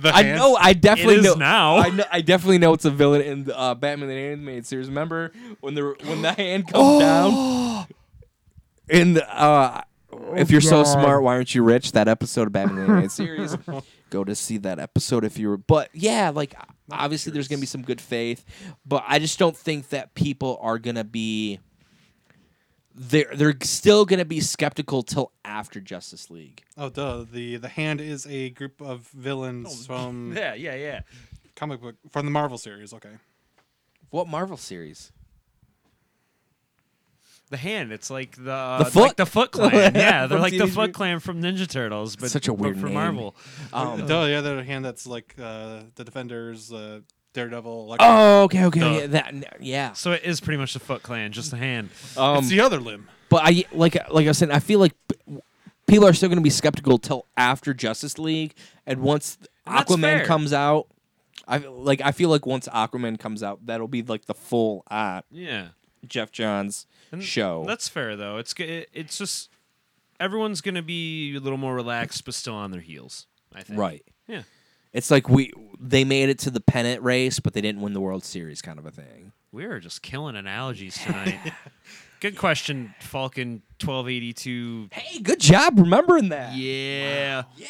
[0.02, 0.38] The I hand?
[0.38, 0.56] know.
[0.61, 1.76] I definitely is know now.
[1.78, 2.04] I know.
[2.11, 4.88] I definitely know it's a villain in the uh, Batman the Animated Series.
[4.88, 7.00] Remember when the when the hand comes Oh.
[7.00, 7.87] down?
[8.88, 9.83] In the, uh,
[10.35, 11.92] if you're so smart, why aren't you rich?
[11.92, 13.56] That episode of Batman the Animated Series.
[14.11, 15.57] Go to see that episode if you were.
[15.57, 16.55] But yeah, like
[16.90, 18.44] obviously there's gonna be some good faith,
[18.85, 21.61] but I just don't think that people are gonna be.
[22.94, 26.64] They're they're still gonna be skeptical till after Justice League.
[26.77, 27.25] Oh, duh.
[27.31, 31.01] The the hand is a group of villains oh, from Yeah, yeah, yeah.
[31.55, 32.92] comic book from the Marvel series.
[32.92, 33.16] Okay.
[34.11, 35.12] What Marvel series?
[37.51, 37.93] The hand.
[37.93, 39.17] It's like the The like Foot?
[39.17, 39.73] the Foot Clan.
[39.95, 42.53] Yeah, they're From like the Teenage Foot Mutant- Clan from Ninja Turtles, but Such a
[42.53, 42.95] but weird for name.
[42.95, 43.35] Marvel.
[43.73, 44.25] Um, duh.
[44.25, 47.01] Yeah, the other hand that's like uh, the Defenders, uh,
[47.35, 47.87] Daredevil.
[47.89, 48.91] Like Oh, okay, okay, Duh.
[48.91, 49.93] yeah, that, yeah.
[49.95, 51.91] So it is pretty much the Foot Clan, just a hand.
[52.17, 53.09] Um, it's the other limb.
[53.29, 55.39] but I like like I was saying, I feel like p-
[55.89, 58.55] people are still going to be skeptical till after Justice League,
[58.87, 60.25] and once And that's Aquaman fair.
[60.27, 60.87] comes out,
[61.49, 65.23] I like I feel like once Aquaman comes out, that'll be like the full uh,
[65.33, 65.69] Yeah.
[66.07, 67.65] Geoff Johns And show.
[67.67, 68.39] That's fair though.
[68.39, 69.51] It's it, it's just
[70.19, 73.27] everyone's gonna be a little more relaxed, but still on their heels.
[73.55, 73.79] I think.
[73.79, 74.05] right.
[74.29, 74.43] Yeah.
[74.93, 78.01] It's like we they made it to the pennant race, but they didn't win the
[78.01, 79.33] World Series, kind of a thing.
[79.53, 81.39] We are just killing analogies tonight.
[82.21, 84.89] Good question, Falcon twelve eighty two.
[84.93, 86.55] Hey, good job remembering that.
[86.55, 87.45] Yeah.
[87.57, 87.67] Yeah.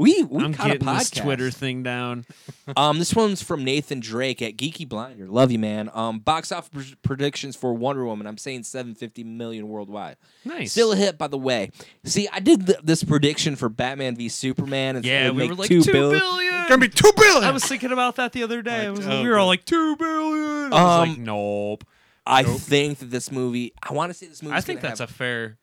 [0.00, 1.22] We we I'm caught getting a this podcast.
[1.22, 2.24] Twitter thing down.
[2.76, 5.26] Um, this one's from Nathan Drake at Geeky Blinder.
[5.26, 5.90] Love you, man.
[5.92, 8.28] Um, box office pr- predictions for Wonder Woman.
[8.28, 10.16] I'm saying 750 million worldwide.
[10.44, 10.70] Nice.
[10.70, 11.72] Still a hit, by the way.
[12.04, 14.94] See, I did th- this prediction for Batman v Superman.
[14.94, 16.20] And yeah, it'd we make were like two two billion.
[16.20, 16.68] billion.
[16.68, 17.42] Gonna be two billion.
[17.42, 18.86] I was thinking about that the other day.
[18.86, 20.72] I was, oh, we were all like two billion.
[20.72, 21.84] I was like, Um, nope.
[22.24, 23.72] I think that this movie.
[23.82, 24.54] I want to say this movie.
[24.54, 25.58] I think that's a fair.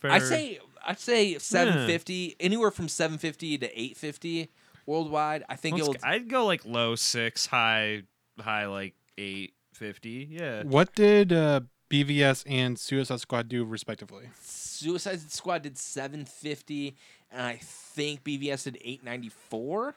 [0.00, 0.58] fair I say
[0.90, 4.50] I say 750, anywhere from 750 to 850
[4.86, 5.44] worldwide.
[5.48, 5.94] I think Let's it'll.
[5.94, 8.02] g- I'd go like low six, high,
[8.38, 10.26] high like eight fifty.
[10.30, 10.64] Yeah.
[10.64, 14.30] What did uh, BVS and Suicide Squad do respectively?
[14.42, 16.96] Suicide Squad did 750,
[17.30, 19.94] and I think BVS did 894.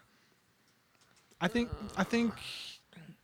[1.41, 2.33] I think I think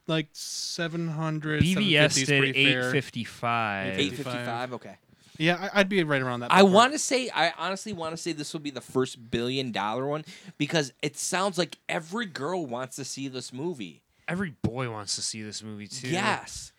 [0.07, 2.89] like 700 BVS 750 is did pretty fair.
[2.89, 3.99] eight fifty five.
[3.99, 4.73] 855.
[4.73, 4.97] Okay.
[5.39, 6.51] Yeah, I, I'd be right around that.
[6.51, 9.71] I want to say, I honestly want to say this will be the first billion
[9.71, 10.25] dollar one
[10.57, 14.03] because it sounds like every girl wants to see this movie.
[14.27, 16.09] Every boy wants to see this movie too.
[16.09, 16.73] Yes.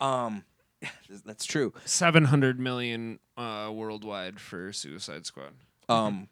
[0.00, 0.44] Um,
[1.24, 1.72] That's true.
[1.84, 5.52] Seven hundred million uh, worldwide for Suicide Squad.
[5.88, 6.28] Um,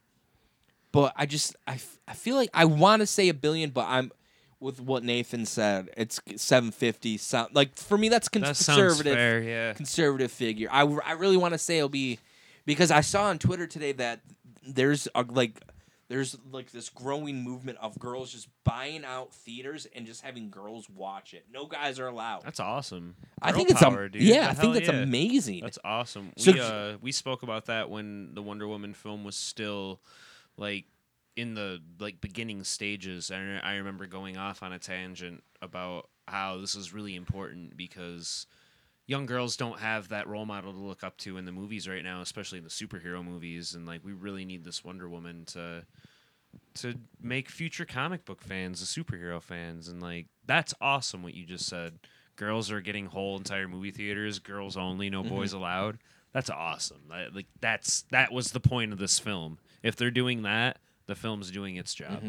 [0.92, 3.86] but I just I, f- I feel like I want to say a billion, but
[3.88, 4.12] I'm
[4.60, 5.90] with what Nathan said.
[5.96, 7.18] It's 750.
[7.18, 9.14] So, like for me, that's con- That conservative.
[9.14, 9.40] fair.
[9.42, 9.72] Yeah.
[9.74, 10.68] Conservative figure.
[10.70, 12.18] I, I really want to say it'll be
[12.64, 14.20] because I saw on Twitter today that
[14.66, 15.60] there's a, like
[16.08, 20.88] there's like this growing movement of girls just buying out theaters and just having girls
[20.88, 21.44] watch it.
[21.52, 22.44] No guys are allowed.
[22.44, 23.16] That's awesome.
[23.42, 24.22] I Girl think it's power, am- dude.
[24.22, 24.44] yeah.
[24.44, 24.94] The I think that's yeah.
[25.02, 25.60] amazing.
[25.62, 26.32] That's awesome.
[26.36, 30.00] So we uh we spoke about that when the Wonder Woman film was still
[30.56, 30.84] like
[31.36, 33.30] in the like beginning stages.
[33.30, 38.46] And I remember going off on a tangent about how this is really important because
[39.06, 42.02] young girls don't have that role model to look up to in the movies right
[42.02, 43.74] now, especially in the superhero movies.
[43.74, 45.84] And like we really need this Wonder Woman to
[46.74, 51.44] to make future comic book fans the superhero fans and like that's awesome what you
[51.44, 51.98] just said
[52.36, 55.58] girls are getting whole entire movie theaters girls only no boys mm-hmm.
[55.58, 55.98] allowed
[56.32, 57.00] that's awesome
[57.34, 61.50] like that's that was the point of this film if they're doing that the film's
[61.50, 62.22] doing its job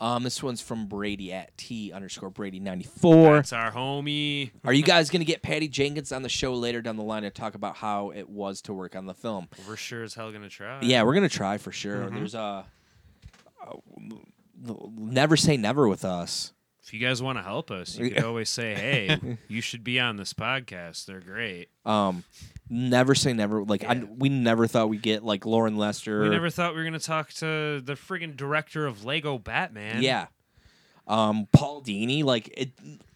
[0.00, 3.36] um, this one's from Brady at T underscore Brady ninety four.
[3.36, 6.96] that's our homie Are you guys gonna get Patty Jenkins on the show later down
[6.96, 9.48] the line to talk about how it was to work on the film?
[9.68, 12.08] we're sure as hell gonna try Yeah, we're gonna try for sure.
[12.10, 12.66] There's a
[13.66, 13.74] uh,
[14.96, 16.52] never say never with us.
[16.90, 18.74] If you guys want to help us you could always say
[19.20, 22.24] hey you should be on this podcast they're great Um,
[22.68, 23.62] never say never.
[23.62, 26.22] Like I, we never thought we'd get like Loren Lester.
[26.22, 30.26] we never thought we were gonna talk to the friggin' director of lego batman Yeah.
[31.06, 32.24] Um, Paul Dini.
[32.24, 32.70] Like it.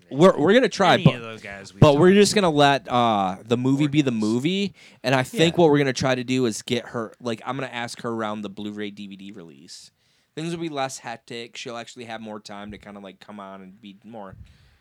[0.09, 2.87] We're we're gonna try, Any but of those guys we've but we're just gonna let
[2.89, 5.63] uh the movie be the movie, and I think Yeah.
[5.63, 7.13] what we're gonna try to do is get her.
[7.21, 9.91] Like I'm gonna ask her around the Blu-ray DVD release.
[10.35, 11.57] Things will be less hectic.
[11.57, 14.35] She'll actually have more time to kind of like come on and be more.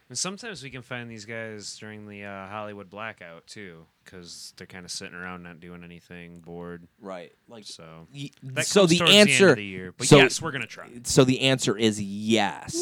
[0.10, 4.68] And sometimes we can find these guys during the uh, Hollywood blackout too, because they're
[4.68, 6.88] kind of sitting around not doing anything, bored.
[7.00, 7.32] Right.
[7.48, 9.94] Like So y- that so comes the towards the end answer of the year.
[9.98, 10.88] But so- yes, we're gonna try.
[11.04, 12.76] so the answer is yes.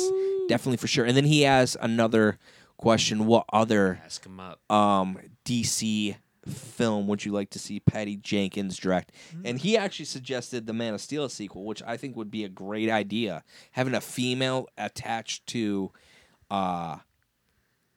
[0.50, 1.06] Definitely for sure.
[1.06, 2.38] And then he has another
[2.78, 3.26] question.
[3.28, 4.60] What other Ask him up.
[4.72, 6.16] um DC
[6.48, 9.12] film would you like to see Patty Jenkins direct?
[9.46, 12.50] And he actually suggested the Man of Steel sequel, which I think would be a
[12.50, 13.44] great idea.
[13.72, 15.92] Having a female attached to
[16.50, 16.98] uh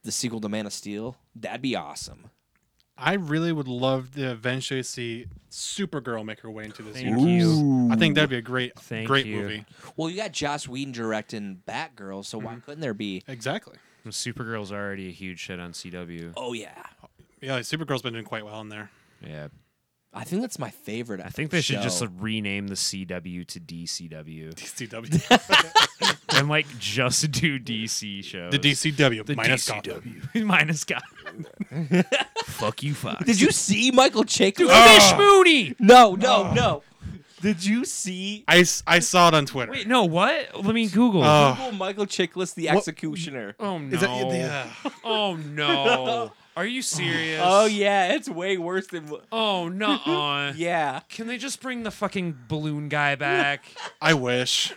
[0.03, 2.31] the sequel to Man of Steel, that'd be awesome.
[2.97, 7.27] I really would love to eventually see Supergirl make her way into this Thank universe.
[7.59, 7.89] you.
[7.91, 9.37] I think that'd be a great, Thank great you.
[9.39, 9.65] movie.
[9.97, 13.23] Well, you got Joss Whedon directing Batgirl, so why couldn't there be?
[13.27, 13.77] Exactly.
[14.07, 16.35] Supergirl's already a huge hit on CW.
[16.37, 16.85] Oh yeah,
[17.45, 18.91] Yeah, Supergirl's been doing quite well in there.
[19.21, 19.49] Yeah,
[20.15, 21.21] I think that's my favorite.
[21.21, 22.09] I think they should just show.
[22.19, 26.17] rename the CW to DCW DCW.
[26.39, 28.51] and like just do DC shows.
[28.51, 29.85] the DCW The minus DCW.
[29.85, 30.45] Gotham.
[30.47, 31.03] minus God.
[32.45, 33.27] Fuck you, Fox.
[33.27, 34.57] Did you see Michael Chiklis?
[34.57, 35.17] Fish ah.
[35.19, 35.75] Mooney?
[35.79, 36.55] No, no, ah.
[36.55, 36.83] no.
[37.43, 39.71] Did you see I, I saw it on Twitter.
[39.73, 40.05] Wait, no.
[40.05, 40.65] What?
[40.65, 41.23] Let me Google.
[41.23, 41.55] Oh.
[41.59, 43.55] Google Michael Chiklis, the What- executioner?
[43.61, 43.95] oh no.
[43.95, 44.71] Is that yeah.
[45.05, 46.33] Oh no.
[46.57, 47.41] Are you serious?
[47.45, 49.09] Oh yeah, it's way worse than.
[49.09, 50.53] wh- Oh no.
[50.57, 51.01] Yeah.
[51.09, 53.65] Can they just bring the fucking balloon guy back?
[54.01, 54.73] I wish.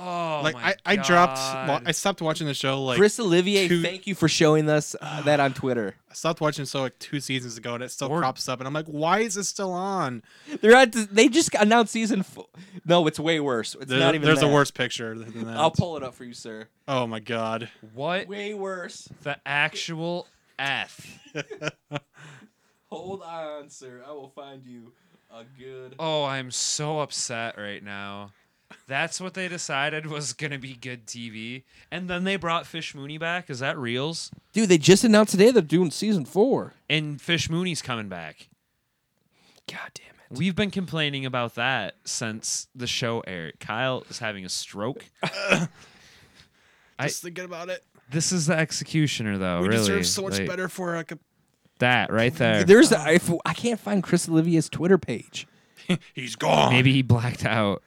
[0.00, 1.36] Oh like my I, I dropped.
[1.36, 1.68] God.
[1.68, 4.94] Well, I stopped watching the show like Chris Olivier, two- thank you for showing us
[5.00, 5.96] uh, that on Twitter.
[6.10, 8.60] I stopped watching the show like two seasons ago, and it still Or- crops up,
[8.60, 10.22] and I'm like, why is it still on?
[10.60, 10.92] They're at.
[10.92, 12.22] They just announced season.
[12.22, 12.46] Four.
[12.84, 13.74] No, it's way worse.
[13.74, 14.24] It's There- not even.
[14.26, 14.46] there's that.
[14.50, 15.56] a worse picture than that.
[15.56, 16.68] I'll pull it up for you, sir.
[16.86, 17.68] oh my god.
[17.92, 19.08] what Way worse.
[19.24, 21.18] the actual f?
[22.90, 24.02] Hold on, sir.
[24.06, 24.92] I will find you
[25.30, 25.94] a good.
[25.98, 28.30] Oh, I'm so upset right now.
[28.86, 33.18] That's what they decided was gonna be good TV, and then they brought Fish Mooney
[33.18, 33.48] back.
[33.50, 34.30] Is that reals?
[34.52, 36.74] Dude, they just announced today they're doing season four.
[36.88, 38.48] And Fish Mooney's coming back.
[39.70, 40.38] God damn it.
[40.38, 43.58] We've been complaining about that since the show aired.
[43.60, 45.04] Kyle is having a stroke.
[45.22, 45.68] I-
[47.02, 47.84] Just thinking about it.
[48.10, 49.60] This is the executioner, though.
[49.60, 51.18] we really, deserve so much Like, better for like a.
[51.78, 52.64] That right there.
[52.64, 52.92] There's.
[52.92, 55.46] I, I can't find Chris Olivia's Twitter page.
[56.14, 56.72] He's gone.
[56.72, 57.82] Maybe he blacked out.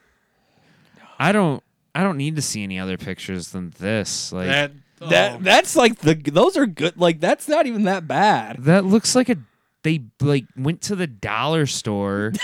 [1.21, 1.63] I don't.
[1.93, 4.31] I don't need to see any other pictures than this.
[4.31, 5.09] Like that, that.
[5.09, 5.39] That oh.
[5.41, 6.97] that's like the those are good.
[6.97, 8.63] Like that's not even that bad.
[8.63, 9.37] That looks like a.
[9.83, 12.33] They like went to the dollar store.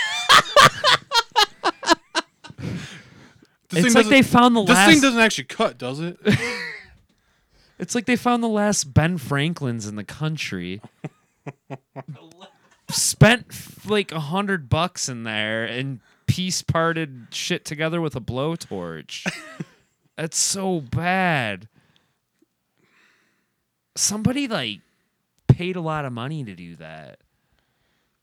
[3.70, 4.86] It's like they found the last.
[4.86, 6.18] This thing doesn't actually cut, does it?
[7.78, 10.80] It's like they found the last Ben Franklins in the country.
[12.90, 18.20] Spent f- like a hundred bucks in there and piece parted shit together with a
[18.20, 19.26] blowtorch.
[20.16, 21.66] That's so bad.
[23.96, 24.80] Somebody like
[25.48, 27.18] paid a lot of money to do that.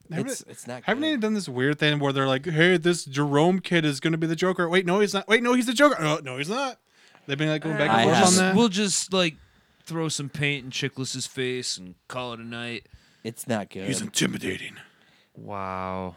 [0.10, 0.84] Haven't It's it- it's not.
[0.84, 1.18] Haven't good.
[1.18, 4.18] they done this weird thing where they're like, "Hey, this Jerome kid is going to
[4.18, 4.70] be the Joker"?
[4.70, 5.28] Wait, no, he's not.
[5.28, 5.98] Wait, no, he's the Joker.
[6.00, 6.78] Oh, no, he's not.
[7.28, 8.56] They've been like going back and forth on that.
[8.56, 9.36] We'll just like
[9.84, 12.86] throw some paint in Chiklis's face and call it a night.
[13.24, 13.88] It's not good.
[13.88, 14.76] He's intimidating.
[15.36, 16.16] Wow.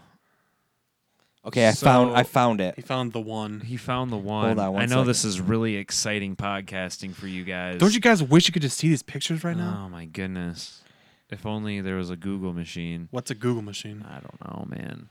[1.49, 2.17] Okay, I found.
[2.17, 2.75] I found it.
[2.77, 3.61] He found the one.
[3.61, 4.59] He found the one.
[4.59, 7.79] on one I know this is really exciting podcasting for you guys.
[7.79, 9.85] Don't you guys wish you could just see these pictures right now?
[9.85, 10.83] Oh my goodness.
[11.31, 13.09] If only there was a Google machine.
[13.11, 14.05] What's a Google machine?
[14.09, 15.09] I don't know, man.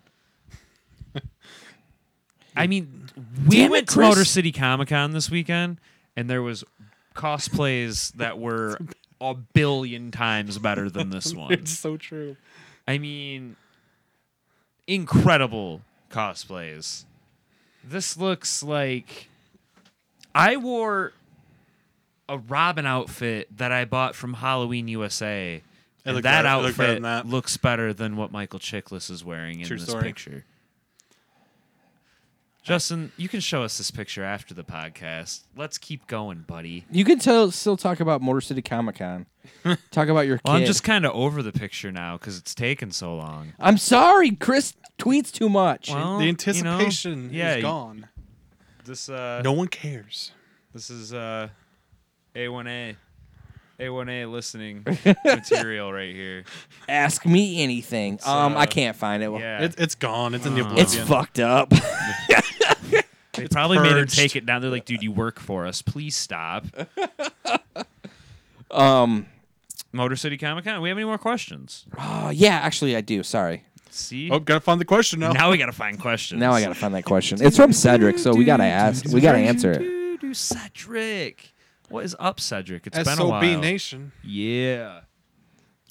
[2.56, 3.10] I mean,
[3.46, 4.08] we Damn it, went to Chris.
[4.10, 5.80] Motor City Comic Con this weekend,
[6.16, 6.64] and there was
[7.16, 8.80] cosplays that were
[9.22, 11.52] a billion times better than this one.
[11.54, 12.36] It's so true.
[12.88, 13.56] I mean,
[14.88, 17.06] incredible cosplays.
[17.84, 19.30] This looks like
[20.36, 21.14] I wore
[22.30, 25.62] a Robin outfit that I bought from Halloween USA.
[26.06, 27.26] And that better- it better outfit that.
[27.28, 30.04] looks better than what Michael Chiklis is wearing in True this story.
[30.04, 30.46] picture.
[32.68, 35.44] Justin, you can show us this picture after the podcast.
[35.56, 36.84] Let's keep going, buddy.
[36.92, 39.26] You can tell, still talk about Motor City Comic Con.
[39.92, 42.92] talk about your Well, I'm just kind of over the picture now because it's taken
[42.92, 43.54] so long.
[43.58, 45.90] I'm sorry, Chris tweets too much.
[45.90, 48.10] Well, the you know, anticipation yeah, is gone.
[48.84, 50.34] This uh, No one cares.
[50.74, 51.48] This is uh
[52.36, 52.98] A1A.
[53.80, 54.84] A1A listening
[55.26, 56.44] material right here.
[56.90, 58.20] Ask me anything.
[58.26, 59.32] um, uh, I can't find it.
[59.32, 59.62] Yeah.
[59.62, 60.34] It's it's gone.
[60.34, 60.66] It's in the Oh.
[60.66, 60.86] oblivion.
[60.86, 61.72] It's fucked up.
[63.38, 64.62] they probably made him take it down.
[64.62, 65.82] They're like, dude, you work for us.
[65.82, 66.66] Please stop.
[68.72, 69.28] um,
[69.92, 70.82] Motor City Comic Con.
[70.82, 71.86] We have any more questions?
[71.98, 73.24] oh, yeah, actually, I do.
[73.24, 73.64] Sorry.
[73.90, 74.30] See?
[74.30, 75.32] Oh, gotta find the question now.
[75.32, 76.40] now we gotta find questions.
[76.40, 77.42] Now I gotta find that question.
[77.42, 79.06] It's from Cedric, so we gotta ask.
[79.06, 79.80] We gotta answer it.
[79.80, 81.54] Do, do, Cedric.
[81.90, 82.86] What is up, Cedric?
[82.86, 83.60] It's been a SOB while.
[83.60, 84.12] Nation.
[84.24, 85.02] Yeah.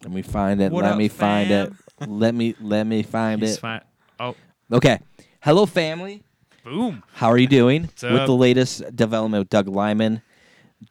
[0.02, 0.70] Let me find it.
[0.70, 1.72] What let up, me find it.
[2.06, 3.60] Let me let me find He's it.
[3.60, 3.80] fine.
[4.20, 4.36] Oh,
[4.70, 5.00] Okay.
[5.40, 6.22] Hello, family.
[6.66, 7.04] Boom.
[7.12, 8.26] How are you doing with up?
[8.26, 10.20] the latest development with Doug Liman?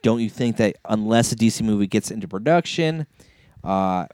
[0.03, 3.07] Don't you think that unless a DC movie gets into production,
[3.61, 4.05] uh,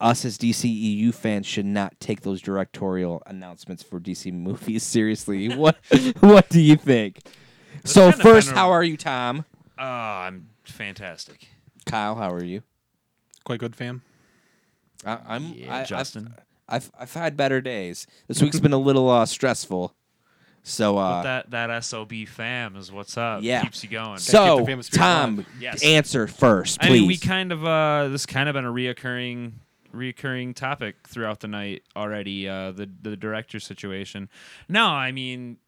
[0.00, 5.48] us as DCEU fans should not take those directorial announcements for DC movies seriously?
[5.56, 5.78] what
[6.20, 7.18] What do you think?
[7.84, 9.44] so kinda first, how are you, Tom?
[9.76, 11.48] Uh, I'm fantastic.
[11.86, 12.62] Kyle, how are you?
[13.42, 14.02] Quite good, fam.
[15.04, 16.34] I, I'm Yeah, I, I've- Justin.
[16.68, 18.06] I've, I've had better days.
[18.28, 19.92] This week's been a little uh, stressful.
[20.66, 23.42] So uh, that that SOB fam is what's up.
[23.42, 23.62] yeah.
[23.62, 24.18] Keeps you going.
[24.18, 25.46] so the famous spirit Tom.
[25.60, 25.84] Yes.
[25.84, 27.00] answer first, I please.
[27.00, 29.52] mean, we kind of uh, this kind of been a reoccurring,
[29.94, 32.48] reoccurring topic throughout the night already.
[32.48, 34.30] Uh, the the director situation.
[34.66, 35.58] No, I mean,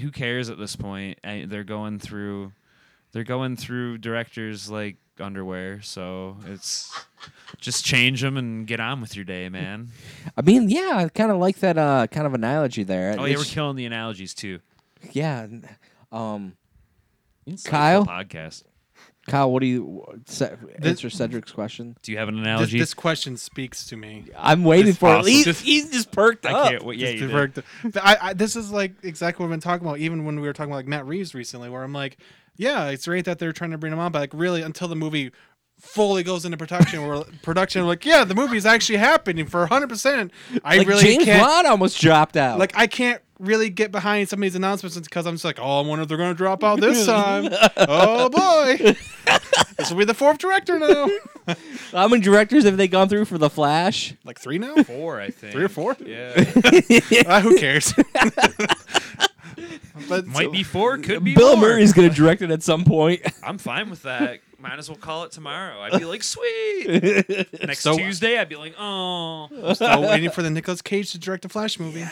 [0.00, 1.20] who cares at this point?
[1.22, 2.50] I, they're going through,
[3.12, 5.80] they're going through directors like underwear.
[5.82, 6.92] So it's
[7.58, 9.88] just change them and get on with your day, man.
[10.36, 13.12] I mean, yeah, I kind of like that uh, kind of analogy there.
[13.12, 14.60] Oh yeah, we're It's- killing the analogies too.
[15.12, 15.46] yeah.
[16.10, 16.56] Um,
[17.48, 18.06] Insightful Kyle?
[18.06, 18.62] podcast.
[19.28, 20.42] Kyle, what do you Ce-
[20.80, 21.96] answer Cedric's question?
[22.02, 22.78] Do you have an This, analogy?
[22.78, 24.24] this question speaks to me.
[24.36, 25.18] I'm waiting It's for it.
[25.18, 25.30] awesome.
[25.30, 26.70] He's, Just- he's just perked I up.
[26.70, 26.98] can't wait.
[26.98, 27.34] Yeah, Just you did.
[27.34, 27.64] work the-
[28.06, 29.98] I, I, this is like exactly what I've been talking about.
[30.00, 32.16] Even when we were talking about like Matt Reeves recently, where I'm like,
[32.56, 34.96] yeah, it's great that they're trying to bring him on, but like really until the
[34.96, 35.30] movie
[35.82, 39.60] fully goes into production, where production, we're like, yeah, the movie is actually happening for
[39.60, 39.88] 100.
[39.88, 40.32] percent
[40.64, 41.42] I like really James can't.
[41.42, 42.58] Wan almost dropped out.
[42.58, 45.80] Like I can't really get behind some of these announcements because I'm just like, oh,
[45.82, 47.48] I wonder if they're going to drop out this time.
[47.76, 48.94] oh boy,
[49.76, 51.08] this will be the fourth director now.
[51.92, 54.14] how many directors have they gone through for The Flash?
[54.24, 55.52] like three now, Four, I think.
[55.52, 55.96] three or four.
[56.00, 56.32] Yeah.
[57.26, 57.92] Uh, who cares?
[60.08, 61.70] but Might be four, could be Bill more.
[61.70, 63.22] Murray's going to direct it at some point.
[63.42, 64.40] I'm fine with that.
[64.62, 65.80] Might as well call it tomorrow.
[65.80, 66.86] I'd be like, sweet.
[67.66, 69.48] Next So- Tuesday, I'd be like, oh.
[69.74, 72.04] Still waiting for the Nicolas Cage to direct a Flash movie.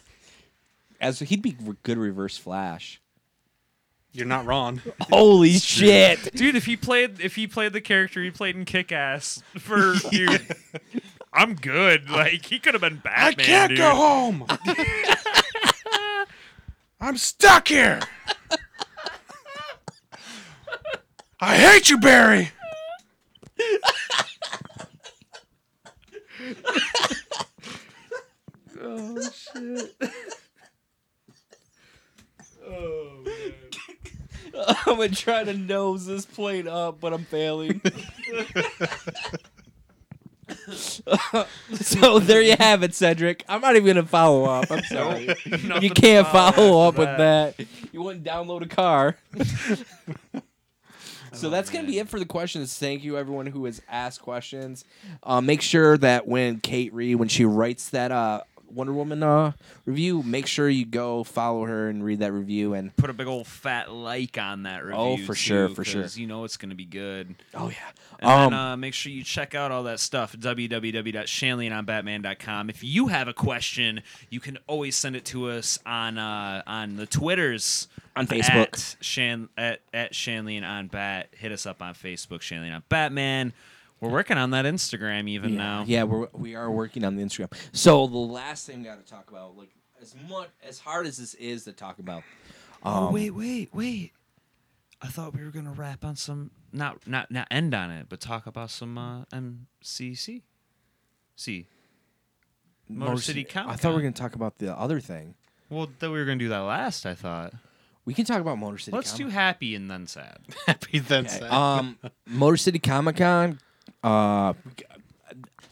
[1.00, 3.00] As he'd be re- good reverse Flash.
[4.12, 4.82] You're not wrong.
[5.02, 6.34] Holy shit!
[6.34, 9.94] Dude, if he played if he played the character he played in Kick Ass for
[10.10, 10.54] dude,
[11.32, 12.10] I'm good.
[12.10, 13.26] Like he could have been Batman.
[13.26, 13.78] I can't dude.
[13.78, 14.46] go home.
[17.00, 18.00] I'm stuck here.
[21.44, 22.52] I hate you, Barry.
[28.80, 29.94] Oh shit.
[32.64, 33.54] Oh man.
[34.86, 37.80] I'm gonna try to nose this plane up, but I'm failing.
[40.70, 43.42] so there you have it, Cedric.
[43.48, 44.70] I'm not even gonna follow up.
[44.70, 45.26] I'm sorry.
[45.46, 47.66] Nothing you to can't follow follow up after with that.
[47.90, 49.16] You wouldn't download a car.
[51.42, 52.76] So that's gonna be it for the questions.
[52.78, 54.84] Thank you everyone who has asked questions.
[55.22, 59.52] Uh, make sure that when Kate Ree when she writes that uh, Wonder Woman uh,
[59.84, 62.72] review, make sure you go follow her and read that review.
[62.72, 64.98] And Put a big old fat like on that review.
[64.98, 66.00] Oh, for too, sure, for sure.
[66.02, 67.34] 'cause You know it's gonna be good.
[67.54, 67.76] oh yeah,
[68.20, 72.70] And um, then uh, make sure you check out all that stuff at www.shanleyandonbatman.com.
[72.70, 76.96] If you have a question, you can always send it to us on uh, on
[76.96, 78.72] the Twitters On Facebook.
[78.72, 81.30] at Shan at, at Shanley and on Bat.
[81.32, 83.52] Hit us up on Facebook, Shanley and on Batman.
[84.00, 85.84] We're working on that Instagram even yeah, now.
[85.86, 87.52] yeah, we're we are working on the Instagram.
[87.72, 91.16] So the last thing we got to talk about, like as much as hard as
[91.16, 92.24] this is to talk about.
[92.84, 94.12] Oh um, wait, wait, wait!
[95.00, 98.20] I thought we were gonna wrap on some not not not end on it, but
[98.20, 100.42] talk about some uh, MCC.
[101.36, 101.66] See,
[102.88, 103.72] Motor City Council.
[103.72, 105.36] I thought we were gonna talk about the other thing.
[105.70, 107.06] well, that we were gonna do that last.
[107.06, 107.54] I thought.
[108.04, 108.96] We can talk about Motor City.
[108.96, 110.38] Let's do happy and then sad.
[110.66, 111.28] Happy then.
[111.28, 111.50] Sad.
[111.50, 113.60] um, Motor City Comic Con.
[114.02, 114.54] Uh,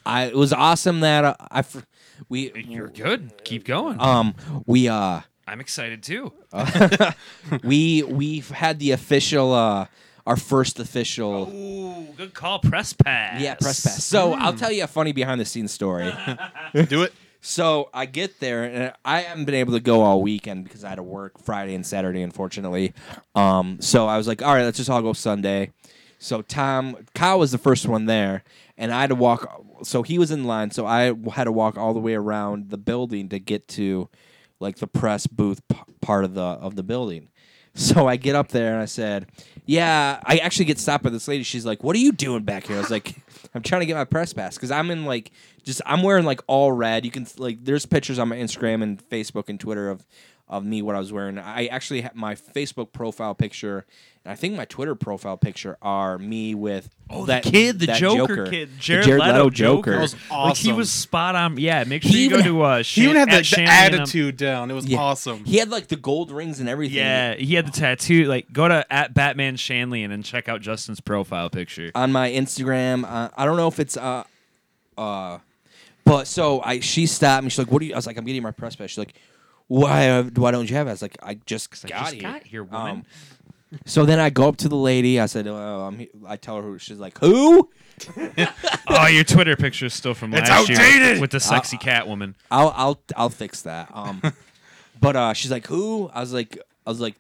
[0.07, 1.81] I it was awesome that uh, I fr-
[2.29, 3.33] we You're good.
[3.45, 4.01] Keep going.
[4.01, 4.35] um
[4.67, 6.33] we uh I'm excited too.
[7.65, 9.87] we we've had the official uh
[10.27, 12.61] our first official Ooh, good call.
[12.61, 13.41] Press pass.
[13.41, 14.05] yeah press pass.
[14.05, 16.13] So I'll tell you a funny behind the scenes story.
[16.89, 17.13] Do it.
[17.41, 20.91] So I get there and I haven't been able to go all weekend because I
[20.91, 22.93] had to work Friday and Saturday, unfortunately.
[23.35, 25.73] Um, so I was like, all right, let's just all go Sunday.
[26.19, 28.45] So Tom, Kyle was the first one there,
[28.77, 29.65] and I had to walk.
[29.83, 32.77] So he was in line, so I had to walk all the way around the
[32.77, 34.11] building to get to
[34.61, 37.29] like the press booth p- part of the of the building.
[37.75, 39.27] So I get up there and I said,
[39.65, 41.45] "Yeah." I actually get stopped by this lady.
[41.45, 43.15] She's like, "What are you doing back here?" I was like,
[43.55, 45.31] "I'm trying to get my press pass because I'm in like
[45.63, 47.05] just I'm wearing like all red.
[47.05, 50.07] You can like there's pictures on my Instagram and Facebook and Twitter of
[50.51, 51.39] of me what I was wearing.
[51.39, 53.87] I actually have my Facebook profile picture
[54.25, 57.87] and I think my Twitter profile picture are me with Oh, that the kid, the
[57.87, 59.93] that Joker, The kid, Jared, Leto, Joker.
[59.93, 61.57] That was Like he was spot on.
[61.57, 63.45] Yeah, make sure He you go even- to uh, He even had at the, the
[63.45, 64.71] Shanley um, attitude down.
[64.71, 64.99] It was Yeah.
[64.99, 65.45] awesome.
[65.47, 66.99] He had like the gold rings and everything.
[66.99, 68.25] Yeah, he had the tattoo.
[68.25, 71.91] Like, go to at Batman Shanley and then check out Justin's profile picture.
[71.95, 73.05] on my Instagram.
[73.05, 74.25] Uh, I don't know if it's uh
[74.99, 75.39] uh,
[76.05, 77.51] but so I she stopped me.
[77.51, 79.15] She's like, "What are you?" I was like, "I'm getting my press pass." She's like,
[79.71, 80.09] "Why?
[80.09, 82.23] uh, Why don't you have it?" I was like, "I just I got just here."
[82.23, 82.91] got here, woman.
[82.91, 83.05] Um,
[83.87, 85.21] so then I go up to the lady.
[85.21, 86.79] I said, oh, I'm he-" I tell her who.
[86.79, 87.71] She's like, "Who?"
[88.89, 92.35] oh, your Twitter picture is still from It's last year with the sexy cat woman.
[92.51, 93.89] I'll I'll I'll fix that.
[93.95, 94.21] Um,
[95.01, 97.15] but uh, she's like, "Who?" I was like, I was like,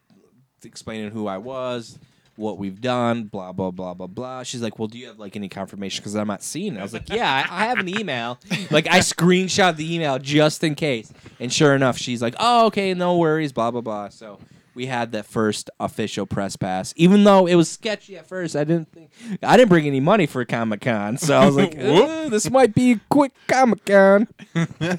[0.64, 1.98] explaining who I was,
[2.37, 4.43] what we've done, blah blah blah blah blah.
[4.43, 6.01] She's like, "Well, do you have like any confirmation?
[6.03, 8.39] Because I'm not seeing it." I was like, "Yeah, I, I have an email.
[8.70, 12.95] like, I screenshot the email just in case." And sure enough, she's like, "Oh, okay,
[12.95, 14.09] no worries." Blah blah blah.
[14.09, 14.39] So.
[14.72, 18.55] We had that first official press pass, even though it was sketchy at first.
[18.55, 19.11] I didn't think
[19.43, 22.72] I didn't bring any money for Comic Con, so I was like, "Uh, "This might
[22.72, 24.28] be a quick Comic Con."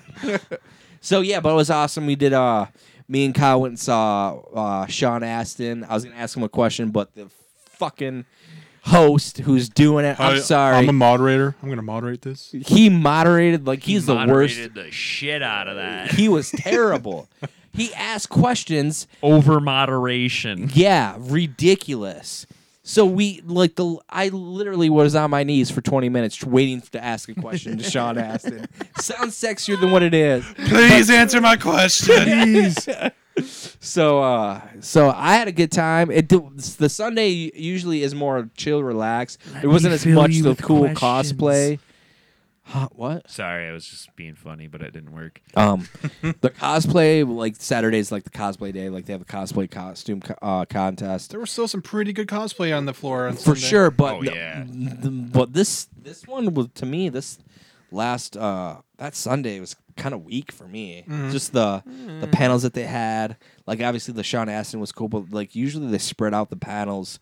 [1.01, 2.05] So yeah, but it was awesome.
[2.05, 2.67] We did uh
[3.11, 5.83] me and Kyle went and saw uh Sean Astin.
[5.83, 7.27] I was gonna ask him a question, but the
[7.71, 8.25] fucking
[8.83, 10.75] host who's doing it, I'm I- sorry.
[10.77, 11.55] I'm a moderator.
[11.61, 12.51] I'm gonna moderate this.
[12.65, 14.73] he moderated like he's the worst.
[14.73, 16.11] The shit out of that.
[16.11, 17.27] He was terrible.
[17.73, 20.69] he asked questions, Over moderation.
[20.73, 22.45] yeah, ridiculous.
[22.91, 27.01] So we like the I literally was on my knees for 20 minutes waiting to
[27.01, 28.67] ask a question to Sean Astin.
[28.97, 30.43] Sounds sexier than what it is.
[30.67, 32.73] Please answer my question.
[33.79, 36.11] So uh so I had a good time.
[36.11, 39.37] It the Sunday usually is more chill, relax.
[39.61, 41.31] There wasn't as much the cool questions.
[41.31, 41.79] cosplay.
[42.71, 43.29] Huh, what?
[43.29, 45.41] Sorry, I was just being funny, but it didn't work.
[45.55, 45.87] Um
[46.41, 50.35] the cosplay like Saturday's like the cosplay day, like they have a cosplay costume co-
[50.41, 51.31] uh contest.
[51.31, 53.27] there was still some pretty good cosplay on the floor.
[53.27, 53.59] On For Sunday.
[53.61, 54.63] sure, but Oh, no- yeah.
[54.67, 57.37] the- but this this one was to me this
[57.91, 61.03] last uh that Sunday was kind of weak for me.
[61.31, 61.83] Just the
[62.21, 63.35] the panels that they had,
[63.67, 67.19] like obviously the Sean Astin was cool, but like usually they spread out the panels,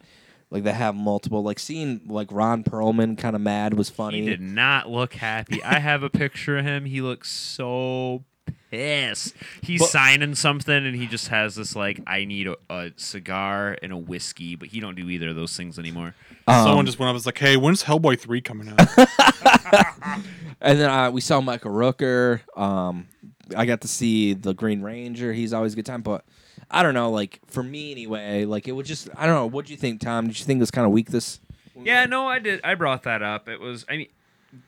[0.52, 1.44] like they have multiple.
[1.44, 4.22] Like seeing like Ron Perlman kind of mad was funny.
[4.22, 5.62] He did not look happy.
[5.64, 6.86] I have a picture of him.
[6.86, 8.24] He looks so
[8.72, 9.34] pissed.
[9.62, 13.78] He's But- signing something, and he just has this like, "I need a, a cigar
[13.84, 16.16] and a whiskey," but he don't do either of those things anymore.
[16.48, 18.88] Someone Um, just went up and was like, "Hey, when's Hellboy three coming out?"
[20.62, 22.42] And then uh, we saw Michael Rooker.
[22.58, 23.08] Um,
[23.56, 25.32] I got to see the Green Ranger.
[25.32, 26.26] He's always a good time, but
[26.72, 27.10] I don't know.
[27.10, 29.48] Like for me anyway, like it was just I don't know.
[29.48, 30.28] What do you think, Tom?
[30.28, 31.40] Did you think it was kind of weak this?
[31.76, 32.62] Yeah, no, I did.
[32.64, 33.48] I brought that up.
[33.48, 33.86] It was.
[33.90, 34.08] I mean,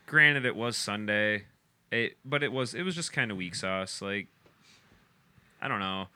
[0.06, 1.44] granted, it was Sunday,
[1.92, 2.74] it, but it was.
[2.74, 4.02] It was just kind of weak sauce.
[4.02, 4.28] Like,
[5.62, 6.08] I don't know.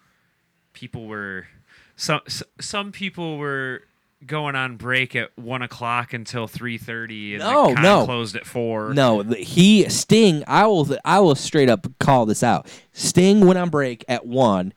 [0.74, 1.48] People were
[1.96, 2.22] some
[2.60, 3.84] some people were
[4.26, 8.06] going on break at one o'clock until three thirty, and No, the no.
[8.06, 8.94] closed at four.
[8.94, 10.44] No, he Sting.
[10.48, 10.98] I will.
[11.06, 12.68] I will straight up call this out.
[12.94, 14.74] Sting went on break at one.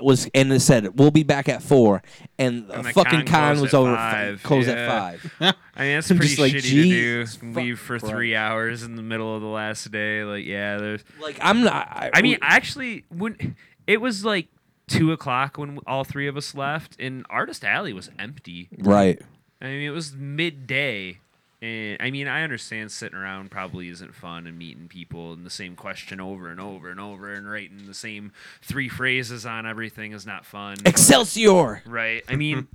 [0.00, 2.02] Was and it said we'll be back at four,
[2.38, 3.94] and, the And the fucking con con was over.
[3.96, 4.74] five, Closed yeah.
[4.74, 5.34] at five.
[5.76, 7.26] I mean that's pretty just like, shitty to do.
[7.58, 10.24] Leave for Christ." three hours in the middle of the last day.
[10.24, 11.02] Like, yeah, there's.
[11.20, 11.88] Like I'm not.
[11.90, 14.48] I, I mean, actually, when it was like
[14.86, 18.68] two o'clock when all three of us left, and Artist Alley was empty.
[18.78, 19.20] right.
[19.60, 21.18] I mean, it was midday.
[21.60, 25.50] And I mean, I understand sitting around probably isn't fun and meeting people and the
[25.50, 30.10] same question over and over and over and writing the same three phrases on everything
[30.10, 30.78] is not fun.
[30.84, 31.82] Excelsior.
[31.86, 32.24] right.
[32.28, 32.66] I mean,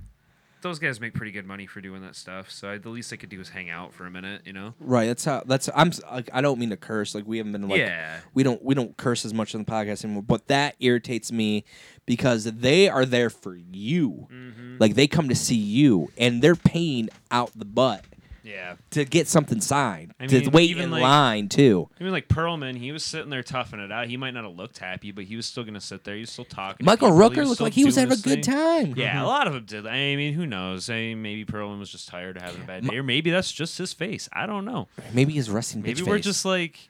[0.62, 2.50] those guys make pretty good money for doing that stuff.
[2.50, 4.74] So I, the least I could do is hang out for a minute, you know?
[4.80, 5.06] Right.
[5.06, 5.42] That's how.
[5.46, 5.68] That's.
[5.74, 5.92] I'm.
[6.10, 7.14] Like, I don't mean to curse.
[7.14, 7.78] Like we haven't been like.
[7.78, 8.20] yeah.
[8.34, 8.62] We don't.
[8.64, 10.22] We don't curse as much on the podcast anymore.
[10.22, 11.64] But that irritates me
[12.06, 14.28] because they are there for you.
[14.32, 14.76] Mm-hmm.
[14.78, 18.04] Like they come to see you, and they're paying out the butt
[18.48, 18.76] Yeah.
[18.90, 20.14] to get something signed.
[20.18, 21.88] I to mean, wait even in like- line too.
[22.00, 24.08] I mean, like Perlman, he was sitting there toughing it out.
[24.08, 26.14] He might not have looked happy, but he was still gonna sit there.
[26.14, 26.84] He was still talking.
[26.84, 27.18] Michael people.
[27.30, 28.54] Rooker looked like he was having a good thing.
[28.54, 28.94] time.
[28.96, 29.24] Yeah, mm-hmm.
[29.24, 29.86] a lot of them did.
[29.86, 30.88] I mean, who knows?
[30.88, 33.52] I mean, maybe Perlman was just tired of having a bad day, or maybe that's
[33.52, 34.28] just his face.
[34.32, 34.88] I don't know.
[35.12, 36.24] Maybe his resting Maybe we're face.
[36.24, 36.88] just like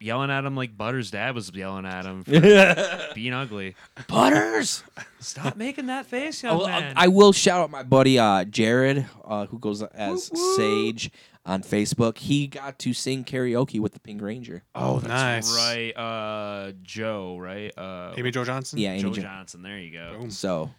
[0.00, 3.76] yelling at him like Butters' dad was yelling at him for being ugly.
[4.08, 4.82] Butters.
[5.20, 6.94] Stop making that face, young Oh, man.
[6.96, 11.10] I, I will shout out my buddy uh, Jared, uh, who goes as Sage
[11.44, 12.18] on Facebook.
[12.18, 14.62] He got to sing karaoke with the Pink Ranger.
[14.74, 15.56] Oh, That's nice.
[15.56, 15.90] right.
[15.96, 17.76] Uh, Jo, right?
[17.76, 18.78] Uh, Amy Jo Johnson.
[18.78, 19.62] Yeah, Amy Joe Jo- Johnson.
[19.62, 20.16] There you go.
[20.18, 20.30] Boom.
[20.30, 20.70] So